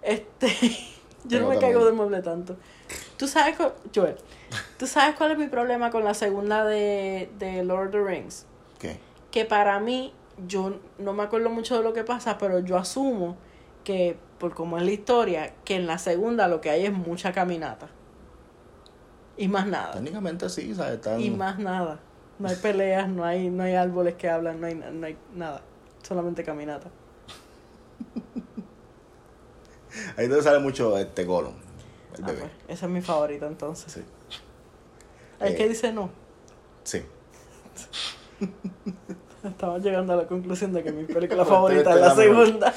[0.01, 0.47] Este.
[1.27, 2.55] Yo no me también- caigo del mueble tanto.
[3.17, 3.55] ¿Tú sabes,
[3.95, 4.15] Joel,
[4.77, 8.45] ¿tú sabes cuál es mi problema con la segunda de, de Lord of the Rings?
[8.77, 8.99] ¿Qué?
[9.31, 10.13] Que para mí,
[10.47, 13.37] yo no me acuerdo mucho de lo que pasa, pero yo asumo
[13.83, 17.31] que, por como es la historia, que en la segunda lo que hay es mucha
[17.31, 17.87] caminata.
[19.37, 19.93] Y más nada.
[19.93, 20.99] Técnicamente sí, ¿sabes?
[21.19, 21.99] Y más nada.
[22.39, 25.61] No hay peleas, no hay, no hay árboles que hablan, no hay, no hay nada.
[26.03, 26.89] Solamente caminata.
[30.17, 31.53] Ahí donde sale mucho este Gollum,
[32.17, 32.39] el Ah, bebé.
[32.41, 33.93] pues, esa es mi favorita entonces.
[33.93, 34.01] Sí.
[35.39, 36.09] Es Eh, que dice no.
[36.83, 37.01] Sí.
[39.49, 42.45] Estaba llegando a la conclusión de que mi película favorita es la es la mejor.
[42.45, 42.73] segunda.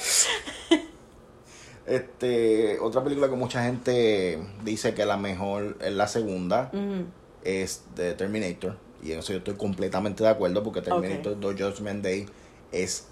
[1.86, 6.70] Este, otra película que mucha gente dice que la mejor es la segunda
[7.44, 8.76] es The Terminator.
[9.02, 12.26] Y en eso yo estoy completamente de acuerdo porque Terminator The Judgment Day
[12.72, 13.08] es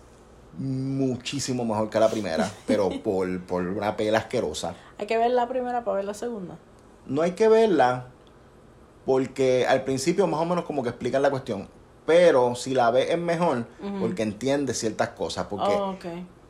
[0.58, 4.74] muchísimo mejor que la primera, pero por, por una pela asquerosa.
[4.98, 6.56] Hay que ver la primera para ver la segunda.
[7.06, 8.08] No hay que verla
[9.04, 11.68] porque al principio más o menos como que explican la cuestión.
[12.06, 13.66] Pero si la ves es mejor
[14.00, 15.46] porque entiendes ciertas cosas.
[15.46, 15.96] Porque Oh,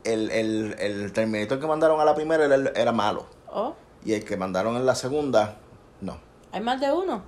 [0.05, 3.27] el, el, el Terminator que mandaron a la primera era, era malo.
[3.51, 5.57] Oh, Y el que mandaron en la segunda,
[6.01, 6.19] no.
[6.53, 7.23] hay más de uno.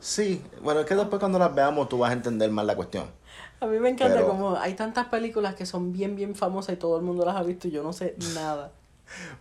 [0.00, 3.06] Sí, bueno, es que después cuando las veamos tú vas a entender más la cuestión.
[3.60, 6.78] A mí me encanta Pero- como hay tantas películas que son bien, bien famosas y
[6.78, 8.70] todo el mundo las ha visto y yo no sé nada.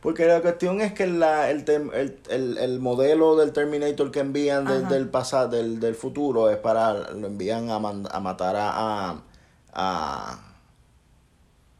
[0.01, 4.65] Porque la cuestión es que la, el, el, el, el modelo del Terminator que envían
[4.65, 8.71] del- del pasado, del, del futuro, es para, lo envían a, man- a matar a,
[8.71, 9.21] a,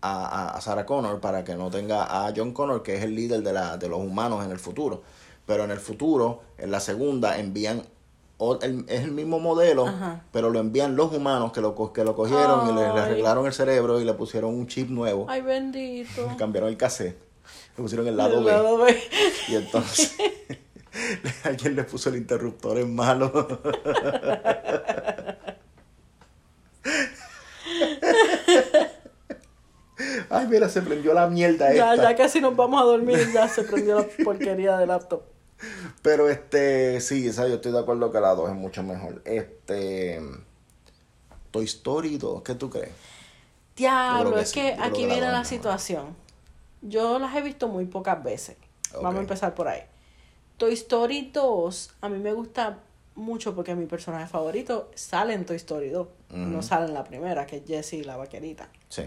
[0.02, 3.42] a, a, Sarah Connor para que no tenga a John Connor, que es el líder
[3.42, 5.02] de, la, de los humanos en el futuro.
[5.46, 7.84] Pero en el futuro, en la segunda, envían,
[8.38, 10.22] o- el- es el mismo modelo, Ajá.
[10.32, 13.46] pero lo envían los humanos que lo, co- que lo cogieron y le, le arreglaron
[13.46, 16.28] el cerebro y le pusieron un chip nuevo, Ay, bendito.
[16.38, 17.18] cambiaron el cassette,
[17.78, 18.52] le pusieron el lado El B.
[18.52, 18.98] lado B.
[19.50, 20.16] Y entonces
[21.44, 23.32] alguien le puso el interruptor en malo.
[30.30, 32.12] Ay, mira, se prendió la mierda Ya, esta.
[32.12, 35.24] ya casi nos vamos a dormir ya se prendió la porquería del laptop.
[36.04, 39.22] Pero este, sí, esa yo estoy de acuerdo que la 2 es mucho mejor.
[39.26, 40.22] Este
[41.50, 42.92] Toy Story 2, ¿qué tú crees?
[43.76, 46.16] Diablo, que es sí, que aquí la viene la situación.
[46.82, 48.58] Yo las he visto muy pocas veces.
[48.94, 49.18] Vamos Ok.
[49.18, 49.82] a empezar por ahí.
[50.58, 52.80] Toy Story 2, a mí me gusta
[53.16, 56.08] mucho porque mi personaje favorito sale en Toy Story 2.
[56.32, 56.62] No Ujú.
[56.64, 58.70] sale en la primera, que es Jessie la vaquerita.
[58.90, 59.04] Sí.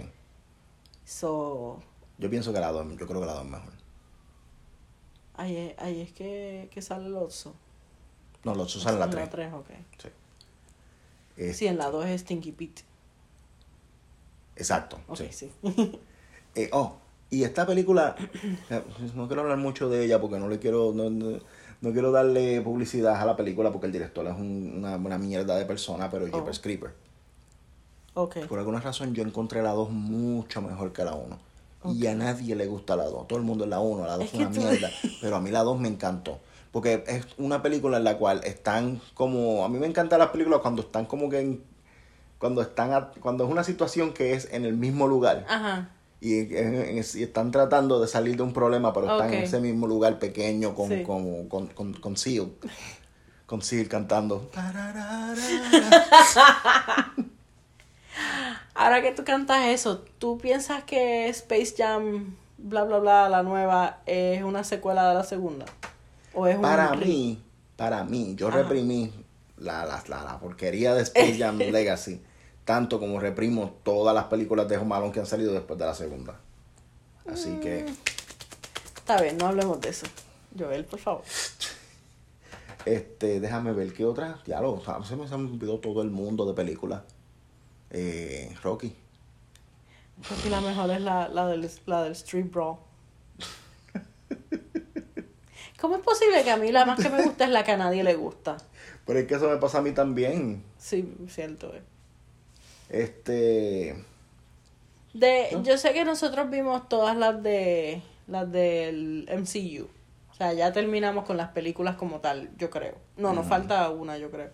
[1.04, 1.80] So,
[2.18, 3.72] Yo pienso que la 2, yo creo que la 2 es mejor.
[5.34, 7.54] ahí es, ahí es que, que sale el oso.
[8.44, 9.24] No, otros salen la En 3.
[9.24, 9.68] la 3, ok.
[9.98, 10.08] Sí.
[11.36, 12.82] Es- Sí, en la 2 es Stinky Pete.
[14.56, 15.00] Exacto.
[15.08, 15.50] Ok, sí.
[15.62, 16.00] sí.
[16.54, 16.96] Eh, oh,
[17.30, 18.16] y esta película,
[18.70, 18.82] eh,
[19.14, 21.38] no quiero hablar mucho de ella porque no le quiero, no, no,
[21.80, 25.56] no quiero darle publicidad a la película porque el director es un- una, una mierda
[25.56, 26.62] de persona, pero Jeepers Oh.
[26.62, 26.90] Creeper.
[28.48, 31.38] Por alguna razón yo encontré la 2 mucho mejor que la 1.
[31.94, 33.26] Y a nadie le gusta la 2.
[33.28, 34.90] Todo el mundo es la 1, la 2 Es es una tú- mierda.
[35.22, 36.38] Pero a mí la 2 me encantó.
[36.72, 39.64] Porque es una película en la cual están como...
[39.64, 41.40] A mí me encantan las películas cuando están como que...
[41.40, 41.62] en-
[42.38, 45.46] cuando están a- cuando es una situación que es en el mismo lugar.
[45.48, 45.90] Ajá.
[46.20, 49.86] Y, en- y están tratando de salir de un problema, pero están en ese mismo
[49.86, 51.02] lugar pequeño con, Sí.
[51.02, 52.52] con, con, con, con Seal.
[53.46, 54.50] Con Seal cantando.
[58.74, 63.98] Ahora que tú cantas eso, ¿tú piensas que Space Jam, bla, bla, bla, la nueva,
[64.06, 65.66] es una secuela de la segunda?
[66.34, 67.42] ¿O es Para mí,
[67.76, 68.58] para mí, yo Ajá.
[68.58, 69.12] reprimí
[69.58, 72.22] la, la, la, la porquería de Space Jam Legacy,
[72.70, 76.38] tanto como reprimo todas las películas de Home que han salido después de la segunda.
[77.28, 77.84] Así que,
[78.94, 80.06] Está bien, no hablemos de eso.
[80.56, 81.24] Joel, por favor.
[82.84, 84.38] este, déjame ver qué otra.
[84.46, 87.02] Ya lo, se me se me olvidó todo el mundo de películas.
[87.90, 88.94] Eh, Rocky.
[90.44, 92.76] Que la mejor es la, la, del, la del Street Brawl.
[95.80, 97.76] ¿Cómo es posible que a mí la más que me gusta es la que a
[97.76, 98.58] nadie le gusta?
[99.06, 100.62] Pero es que eso me pasa a mí también.
[100.78, 101.82] Sí, cierto es.
[102.90, 104.04] Este.
[105.14, 105.62] De, ¿No?
[105.62, 109.88] Yo sé que nosotros vimos todas las de las del MCU.
[110.30, 112.94] O sea, ya terminamos con las películas como tal, yo creo.
[113.16, 114.50] No, nos falta una, yo creo.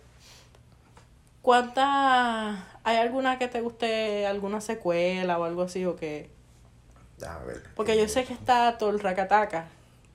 [1.43, 2.59] ¿Cuántas...
[2.83, 6.29] ¿Hay alguna que te guste, alguna secuela o algo así o que...?
[7.19, 7.63] Déjame ver.
[7.77, 9.69] Porque yo sé que está Thor Rakataka.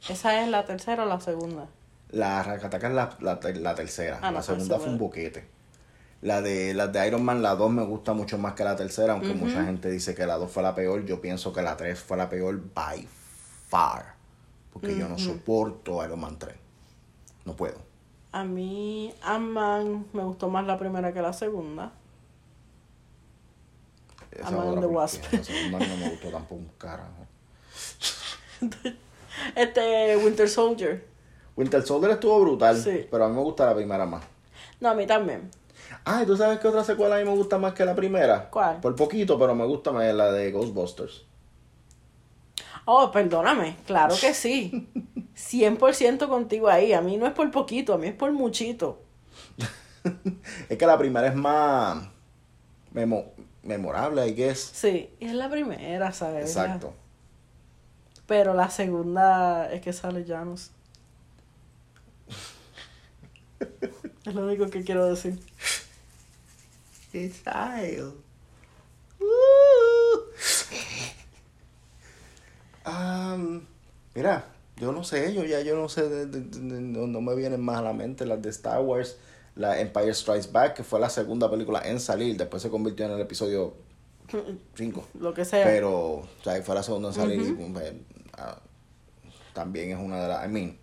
[0.10, 1.68] ¿Esa es la tercera o la segunda?
[2.10, 4.20] La Rakataka es la, la, ter- la tercera.
[4.22, 5.46] Ah, la segunda fue un boquete.
[6.22, 9.14] La de, la de Iron Man, la 2 me gusta mucho más que la tercera,
[9.14, 11.04] aunque mucha gente dice que la 2 fue la peor.
[11.06, 13.08] Yo pienso que la 3 fue la peor by
[13.68, 14.14] far.
[14.72, 16.56] Porque yo no soporto Iron Man 3.
[17.46, 17.80] No puedo.
[18.34, 21.92] A mí, Ant-Man me gustó más la primera que la segunda.
[24.44, 25.24] Ant-Man the Wasp.
[25.32, 27.28] La segunda no me gustó tampoco carajo.
[29.56, 31.08] Este, Winter Soldier.
[31.56, 33.08] Winter Soldier estuvo brutal, Sí.
[33.10, 34.24] pero a mí me gusta la primera más.
[34.80, 35.50] No, a mí también.
[36.06, 38.49] Ah, ¿y tú sabes qué otra secuela a mí me gusta más que la primera?
[38.49, 38.80] ¿Cuál?
[38.80, 41.23] Por poquito, pero me gusta más la de Ghostbusters.
[42.86, 44.89] Oh, perdóname, claro que sí.
[45.36, 46.93] 100% contigo ahí.
[46.93, 48.99] A mí no es por poquito, a mí es por muchito.
[50.67, 52.08] Es que la primera es más
[52.91, 54.60] memo- memorable, I guess.
[54.73, 56.47] Sí, es la primera, ¿sabes?
[56.49, 56.95] Exacto.
[58.25, 60.71] Pero la segunda es que sale Janus.
[64.25, 65.39] es lo único que quiero decir.
[67.12, 68.13] Child.
[72.86, 73.62] Um,
[74.15, 74.45] mira,
[74.78, 77.62] yo no sé, yo ya yo no sé, de- de- de- no, no me vienen
[77.62, 79.17] más a la mente las de Star Wars,
[79.56, 83.12] la Empire Strikes Back, que fue la segunda película en salir, después se convirtió en
[83.12, 83.74] el episodio
[84.76, 85.08] 5.
[85.19, 85.63] Lo que sea.
[85.65, 87.93] Pero, o sea, fue la segunda en salir y pues,
[88.38, 88.58] ah,
[89.54, 90.78] también es una de las, I mean,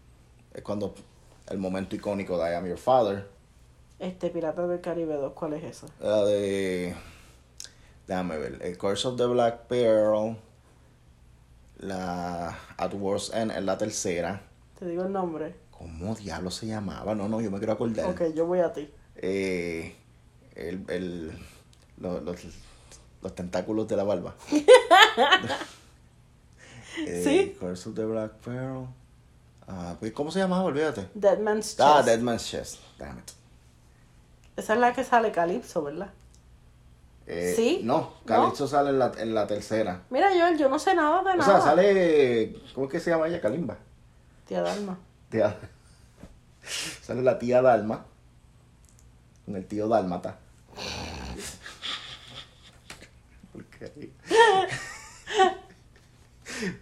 [0.55, 0.95] es cuando
[1.49, 3.27] el momento icónico de I Am Your Father,
[3.99, 5.87] Este, Pirata del Caribe 2, ¿cuál es esa?
[6.01, 6.95] la de,
[8.07, 10.37] déjame ver, el Curse of the Black Pearl,
[11.79, 14.43] la At War's End es la tercera,
[14.79, 15.55] Te digo el nombre.
[15.73, 17.15] ¿cómo diablo se llamaba?
[17.15, 18.09] No, no, yo me quiero acordar.
[18.11, 18.91] Ok, yo voy a ti.
[19.17, 19.95] Eh,
[20.57, 21.33] el, el,
[21.99, 22.37] los, los,
[23.23, 24.35] los tentáculos de la barba.
[27.07, 27.57] Eh, Sí.
[27.61, 28.87] Curse of the Black Pearl.
[29.69, 30.65] Ah, pues, ¿Cómo se llamaba?
[30.65, 31.09] Olvídate.
[31.15, 31.81] Dead Man's Chest.
[31.81, 32.79] Ah, Dead Man's Chest.
[32.99, 33.31] Damn it.
[34.59, 36.11] Esa es la que sale Calypso, ¿verdad?
[37.27, 37.81] Eh, ¿Sí?
[37.85, 40.03] No, Calypso sale en la, en la tercera.
[40.11, 41.45] Mira, Joel, yo no sé nada de O nada.
[41.45, 42.57] sea, sale.
[42.75, 43.41] ¿Cómo es que se llama ella?
[43.41, 43.77] Kalimba.
[44.47, 44.99] Tía Dalma.
[45.31, 45.57] Tía-
[47.03, 48.05] Sale la tía Dalma.
[49.45, 50.39] Con el tío Dálmata.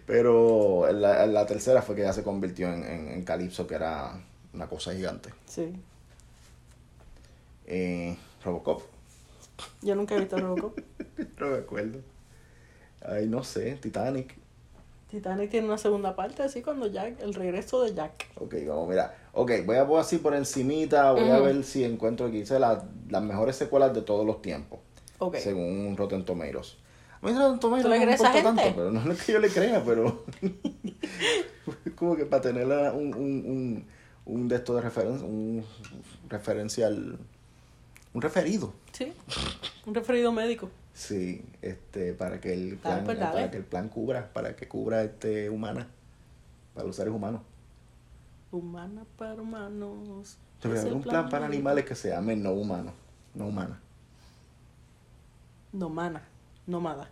[0.05, 3.67] Pero en la, en la tercera fue que ya se convirtió en, en, en Calypso,
[3.67, 4.19] que era
[4.53, 5.33] una cosa gigante.
[5.45, 5.73] Sí.
[7.67, 8.81] Eh, Robocop.
[9.81, 10.79] Yo nunca he visto Robocop.
[11.39, 11.99] no me acuerdo.
[13.05, 14.35] Ay, no sé, Titanic.
[15.09, 18.27] Titanic tiene una segunda parte, así cuando Jack, el regreso de Jack.
[18.35, 19.15] Ok, vamos, mira.
[19.33, 22.83] Ok, voy a poner así por encimita, voy a ver si encuentro aquí dice la-
[23.09, 24.79] las mejores secuelas de todos los tiempos.
[25.19, 25.37] Ok.
[25.37, 26.75] Según Rotten Tomatoes.
[27.21, 28.43] A mí Rotten Tomatoes ¿Tú le no me importa gente?
[28.43, 30.23] tanto, pero no es que yo le crea, pero...
[31.95, 33.85] como que para tener un, un, un,
[34.25, 35.63] un de esto de referencia, un
[36.29, 37.17] referencial,
[38.17, 38.73] un referido.
[38.93, 39.13] Sí.
[39.85, 40.71] Un referido médico.
[40.91, 44.67] Sí, este, para que el Dale, plan, pues, para que el plan cubra, para que
[44.67, 45.85] cubra este humana,
[46.73, 47.41] para los seres humanos.
[48.51, 50.37] Humana para humanos.
[50.63, 52.93] Debe Es haber un plan para animales que se llamen no humanos,
[53.35, 53.77] no humanas.
[55.71, 56.23] No mana.
[56.65, 57.07] Nómada.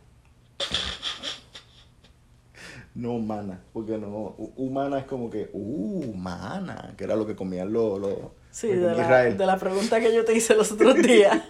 [2.96, 7.36] No humana, porque no, hu- humana es como que, uh, humana, que era lo que
[7.36, 8.18] comían los, los
[8.56, 11.42] Sí, de la, de la pregunta que yo te hice los otros días.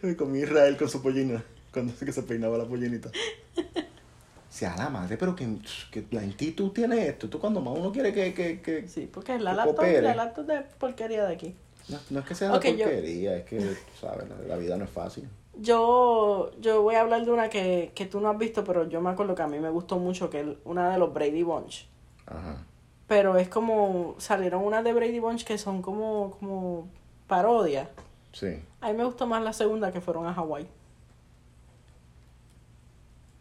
[0.00, 3.10] Lo que comía Israel con su pollina, cuando que se peinaba la pollinita.
[3.10, 5.46] O sea, la madre, pero que,
[5.90, 8.88] que la en ti tú tienes esto, tú cuando más uno quiere que, que, que
[8.88, 11.54] Sí, porque es la laptop, la laptop de porquería de aquí.
[11.90, 14.56] no, no es que sea Ok, una yo- porquería, es que, tú sabes, la, la
[14.56, 15.28] vida no es fácil.
[15.58, 19.02] Yo, yo voy a hablar de una que, que tú no has visto, pero yo
[19.02, 21.86] me acuerdo que a mí me gustó mucho, que es una de los Brady Bunch.
[22.26, 22.64] Ajá.
[23.06, 26.88] Pero es como, salieron unas de Brady Bunch que son como, como
[27.26, 27.88] parodias.
[28.32, 28.60] Sí.
[28.80, 30.66] A mí me gustó más la segunda que fueron a Hawái.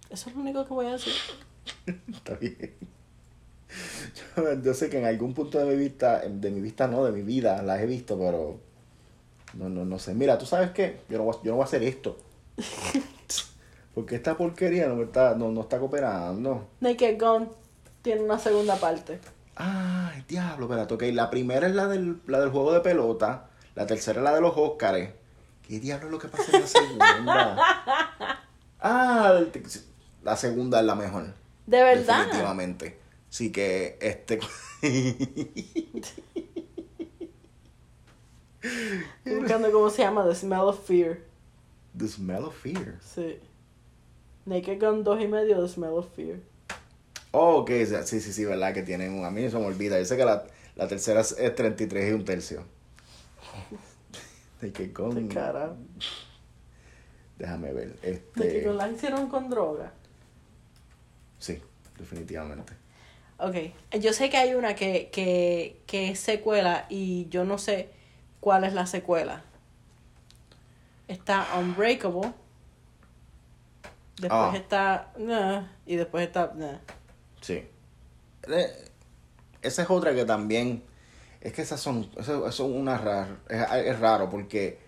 [0.10, 1.14] Eso es lo único que voy a decir.
[2.14, 2.74] Está bien.
[4.38, 7.12] Yo, yo sé que en algún punto de mi vista, de mi vista no, de
[7.12, 8.60] mi vida, las he visto, pero
[9.56, 10.14] no, no, no sé.
[10.14, 12.18] Mira, tú sabes qué, yo no voy, yo no voy a hacer esto.
[13.96, 16.68] Porque esta porquería no está, no, no está cooperando.
[16.82, 17.50] Naked Gun
[18.02, 19.20] tiene una segunda parte.
[19.56, 21.04] Ay, diablo, espérate, ok.
[21.14, 24.42] La primera es la del, la del juego de pelota, la tercera es la de
[24.42, 25.12] los Óscares.
[25.68, 27.58] ¿Qué diablo es lo que pasa en la segunda?
[28.82, 29.42] ah,
[30.24, 31.34] la segunda es la mejor.
[31.66, 32.26] De verdad.
[32.26, 33.00] Definitivamente.
[33.30, 34.40] Sí que este.
[39.26, 41.20] Buscando cómo se llama, The Smell of Fear.
[41.98, 43.00] The Smell of Fear.
[43.02, 43.40] Sí.
[44.46, 46.40] Naked Gun 2 y medio, The Smell of Fear.
[47.38, 47.72] Oh, ok,
[48.06, 49.26] sí, sí, sí, verdad que tienen un.
[49.26, 50.00] A mí se me olvida.
[50.00, 52.64] Yo sé que la, la tercera es es 33 y un tercio.
[54.62, 55.28] De que con.
[55.28, 55.76] De cara.
[57.38, 57.98] Déjame ver.
[58.02, 58.62] Este.
[58.62, 59.92] Gun la hicieron con droga.
[61.40, 61.62] Sí,
[61.98, 62.74] definitivamente.
[63.38, 63.56] Ok,
[64.00, 67.90] yo sé que hay una que, que, que es secuela y yo no sé
[68.40, 69.44] cuál es la secuela.
[71.10, 72.32] Está Unbreakable.
[74.22, 74.52] Después Ah.
[74.56, 75.12] está...
[75.18, 76.54] nah, y después está...
[76.56, 76.78] nah.
[77.46, 77.68] Sí.
[78.48, 78.90] Eh,
[79.62, 80.84] Esa es otra que también.
[81.42, 82.10] Es que esas son.
[82.18, 83.38] Eso, eso es una rara.
[83.50, 84.80] Es, es raro porque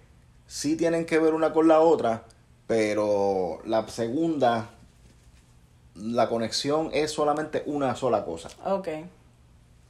[0.47, 2.23] sí tienen que ver una con la otra,
[2.65, 4.69] pero la segunda.
[5.95, 8.49] La conexión es solamente una sola cosa.
[8.65, 8.87] Ok.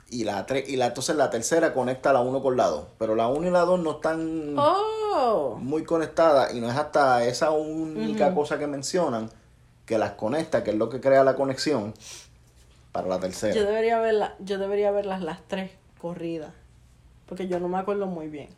[0.10, 2.86] Y la tre- y la entonces la tercera conecta la uno con la dos.
[2.98, 5.58] Pero la uno y la dos no están Oh.
[5.60, 6.54] muy conectadas.
[6.54, 9.30] Y no es hasta esa única cosa que mencionan
[9.86, 11.94] que las conecta, que es lo que crea la conexión
[12.92, 13.54] para la tercera.
[13.54, 16.54] Yo debería verla, yo debería verlas las tres corridas.
[17.26, 18.50] Porque yo no me acuerdo muy bien.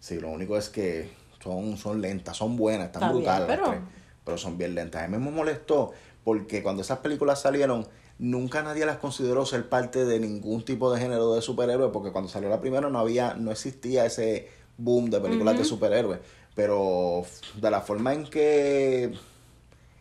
[0.00, 1.10] Sí, lo único es que
[1.42, 3.82] son, son lentas, son buenas, están Está bien, brutales, las pero- tres,
[4.24, 5.02] pero son bien lentas.
[5.02, 5.92] A mí me molestó
[6.24, 7.86] porque cuando esas películas salieron,
[8.18, 12.28] nunca nadie las consideró ser parte de ningún tipo de género de superhéroes, porque cuando
[12.28, 16.20] salió la primera no había, no existía ese boom de películas de superhéroes.
[16.54, 17.22] Pero
[17.60, 19.12] de la forma en que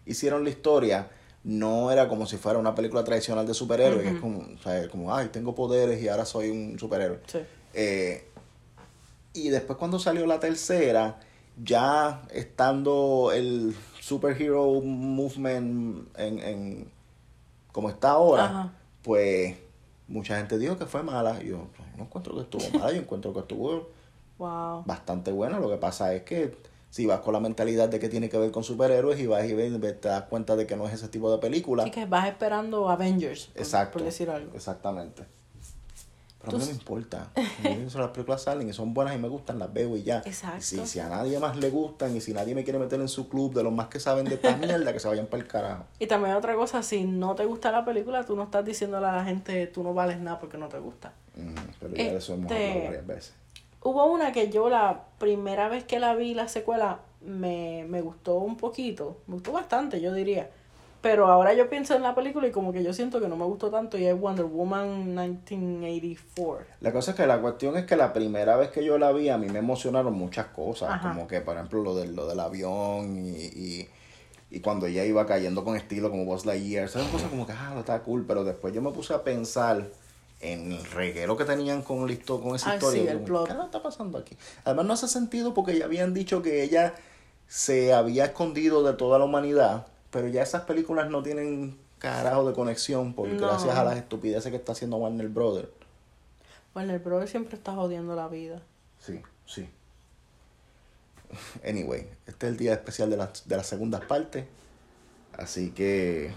[0.06, 1.08] hicieron la historia,
[1.48, 4.88] no era como si fuera una película tradicional de superhéroes, que es como, o sea,
[4.90, 7.20] como, ay, tengo poderes y ahora soy un superhéroe.
[7.26, 7.40] Sí.
[7.74, 8.28] Eh,
[9.34, 11.20] y después cuando salió la tercera,
[11.64, 16.92] ya estando el superhero movement en, en
[17.72, 18.74] como está ahora, Ajá.
[19.02, 19.56] pues
[20.10, 21.42] mucha gente dijo que fue mala.
[21.42, 23.88] Y yo no encuentro que estuvo mala, yo encuentro que estuvo
[24.38, 24.84] Wow.
[24.86, 25.60] bastante buena.
[25.60, 26.56] Lo que pasa es que
[26.90, 29.54] si vas con la mentalidad de que tiene que ver con superhéroes y vas y
[29.54, 29.72] ves,
[30.02, 31.84] te das cuenta de que no es ese tipo de película.
[31.84, 33.48] Así que vas esperando Avengers.
[33.48, 33.94] por- Exacto.
[33.94, 34.54] Por decir algo.
[34.56, 35.24] Exactamente.
[36.40, 37.28] Pero a mí no me importa.
[37.36, 40.20] A mí las películas salen y son buenas y me gustan, las veo y ya.
[40.26, 40.60] Exacto.
[40.60, 43.10] Y si, si a nadie más le gustan y si nadie me quiere meter en
[43.10, 45.50] su club de los más que saben de esta mierda, que se vayan para el
[45.50, 45.86] carajo.
[46.00, 49.12] Y también otra cosa, si no te gusta la película, tú no estás diciéndole a
[49.18, 51.12] la gente, tú no vales nada porque no te gusta.
[51.36, 53.34] Ujú, Pero ya de eso hemos Este- hablado varias veces.
[53.82, 58.36] Hubo una que yo la primera vez que la vi, la secuela, me, me gustó
[58.36, 59.18] un poquito.
[59.28, 60.50] Me gustó bastante, yo diría.
[61.02, 63.46] Pero ahora yo pienso en la película y como que yo siento que no me
[63.46, 66.66] gustó tanto y es Wonder Woman 1984.
[66.82, 69.30] La cosa es que la cuestión es que la primera vez que yo la vi
[69.30, 71.10] a mí me emocionaron muchas cosas, Ajá.
[71.10, 73.88] como que por ejemplo lo del, lo del avión y, y,
[74.50, 77.72] y cuando ella iba cayendo con estilo como Buzz Lightyear, esas cosas como que ah,
[77.76, 79.86] lo está cool, pero después yo me puse a pensar
[80.40, 83.02] en el reguero que tenían con listo con esa Ah, historia.
[83.02, 83.48] sí, el como, plot.
[83.48, 84.38] ¿Qué está pasando aquí?
[84.66, 86.94] Además no hace sentido porque ya habían dicho que ella
[87.48, 92.54] se había escondido de toda la humanidad, pero ya esas películas no tienen carajo de
[92.54, 93.48] conexión porque No.
[93.48, 95.70] gracias a las estupideces que está haciendo Warner Brothers.
[96.74, 98.62] Bueno, el brother siempre está jodiendo la vida.
[99.00, 99.68] Sí, sí.
[101.68, 104.46] Anyway, este es el día especial de, las de las segundas partes.
[105.34, 106.32] Así que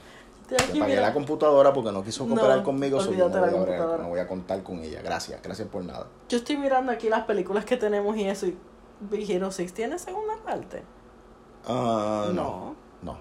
[0.57, 1.01] Apagué mira.
[1.03, 3.01] la computadora porque no quiso cooperar No, conmigo.
[3.01, 5.01] so yo no, voy a no voy a contar con ella.
[5.03, 6.07] Gracias, gracias por nada.
[6.28, 8.46] Yo estoy mirando aquí las películas que tenemos y eso.
[8.46, 8.57] Y
[9.01, 10.82] Big Hero 6 tiene segunda parte.
[11.66, 12.74] Ah, no.
[13.03, 13.18] No.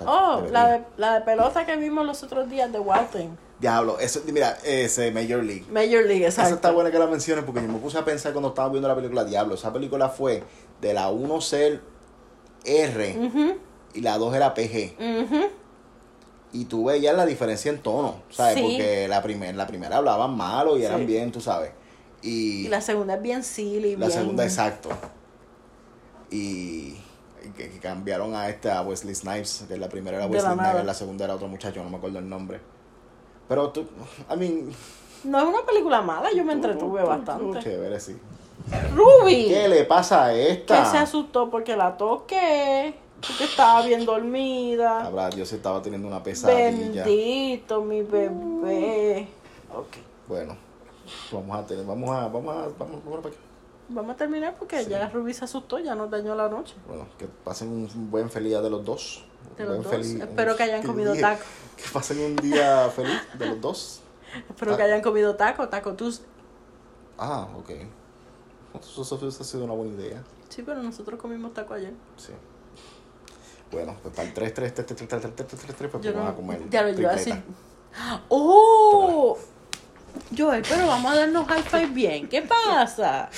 [0.00, 0.06] No.
[0.06, 3.38] Oh, la de, la de pelota que vimos los otros días de Walton.
[3.60, 5.66] Diablo, eso, mira, ese Major League.
[5.70, 6.72] Major League, Esa está exacto.
[6.72, 9.24] buena que la menciones porque yo me puse a pensar cuando estaba viendo la película
[9.24, 9.54] Diablo.
[9.54, 10.42] Esa película fue
[10.80, 11.82] de la 1 ser
[12.64, 13.58] R
[13.92, 14.96] y la 2 era PG.
[16.52, 18.54] Y tú veías la diferencia en tono, ¿sabes?
[18.56, 18.62] Sí.
[18.62, 21.06] Porque la, primer, la primera hablaban malo y eran Sí.
[21.06, 21.70] bien, tú sabes.
[22.22, 23.92] Y, Y la segunda es bien silly.
[23.96, 24.18] la bien...
[24.18, 24.88] segunda, exacto.
[26.30, 26.96] Y,
[27.44, 30.84] y que, que cambiaron a esta, a Wesley Snipes, que la primera era Wesley Snipes,
[30.84, 32.60] la segunda era otro muchacho, no me acuerdo el nombre.
[33.48, 33.86] Pero tú,
[34.32, 34.70] I mean...
[35.24, 37.58] No es una película mala, yo me entretuve tú- tú- bastante.
[37.60, 38.16] Chévere, sí.
[38.94, 40.84] Ruby, ¿Qué le pasa a que esta?
[40.84, 42.94] se asustó porque la toqué,
[43.26, 45.04] porque estaba bien dormida.
[45.06, 47.04] Habrá, yo sí estaba teniendo una pesadilla.
[47.04, 49.28] Bendito, mi bebé.
[49.74, 49.96] Ok.
[50.28, 50.56] Bueno,
[51.32, 53.34] vamos a tener, vamos a, vamos a, vamos, vamos para.
[53.88, 54.90] Vamos a terminar porque Sí.
[54.90, 56.74] ya Ruby se asustó, ya nos dañó la noche.
[56.86, 59.24] Bueno, que pasen un buen feliz día de los dos.
[59.58, 59.86] De los dos.
[59.88, 61.42] feliz- Espero que hayan ¿qué comido taco.
[61.76, 64.00] Que pasen un día feliz de los dos.
[64.48, 66.22] Espero que hayan comido taco, taco tus.
[67.18, 67.70] Ah, ok.
[68.80, 70.22] Eso, eso, eso ha sido una buena idea.
[70.48, 71.92] Sí, pero nosotros comimos taco ayer.
[72.16, 72.32] Sí.
[73.72, 76.12] Bueno, pues para el 3, 3, 3, 3, 3, 3, 3, 3, 3, pues Yo
[76.12, 76.70] vamos no, a comer.
[76.70, 77.34] ya lo iba a decir.
[77.34, 78.22] tripleta.
[78.28, 79.38] ¡Oh!
[80.36, 82.28] Joel, pero vamos a darnos high five bien.
[82.28, 83.30] ¿Qué pasa?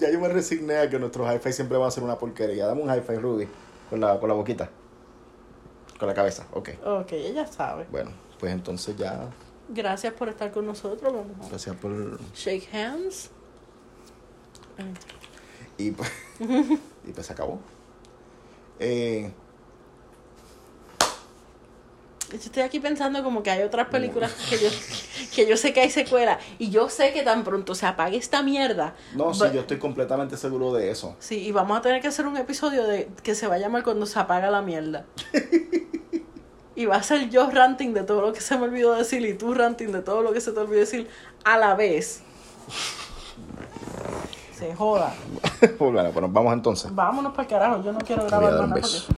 [0.00, 2.66] Ya yo me resigné a que nuestros hi-fi siempre van a ser una porquería.
[2.66, 3.48] Dame un hi-fi, Ruby.
[3.90, 4.68] Con la, con la boquita.
[5.98, 6.70] Con la cabeza, ok.
[6.84, 7.86] Ok, ella sabe.
[7.90, 9.28] Bueno, pues entonces ya.
[9.68, 11.12] Gracias por estar con nosotros.
[11.12, 12.20] Vamos Gracias por.
[12.34, 13.30] shake hands.
[15.78, 17.60] Y pues, y pues se acabó.
[18.78, 19.30] Eh,
[22.30, 24.68] Yo estoy aquí pensando como que hay otras películas que yo,
[25.34, 28.42] que yo sé que hay secuela y yo sé que tan pronto se apague esta
[28.42, 28.96] mierda.
[29.14, 31.14] No, sí, yo estoy completamente seguro de eso.
[31.20, 33.84] Sí, y vamos a tener que hacer un episodio de que se va a llamar
[33.84, 35.04] cuando se apaga la mierda.
[36.74, 39.34] y va a ser yo ranting de todo lo que se me olvidó decir y
[39.34, 41.06] tú ranting de todo lo que se te olvidó decir
[41.44, 42.22] a la vez.
[44.56, 45.12] Se joda.
[45.78, 46.94] bueno, pues nos vamos entonces.
[46.94, 49.14] Vámonos para el carajo, yo no quiero grabar nada porque-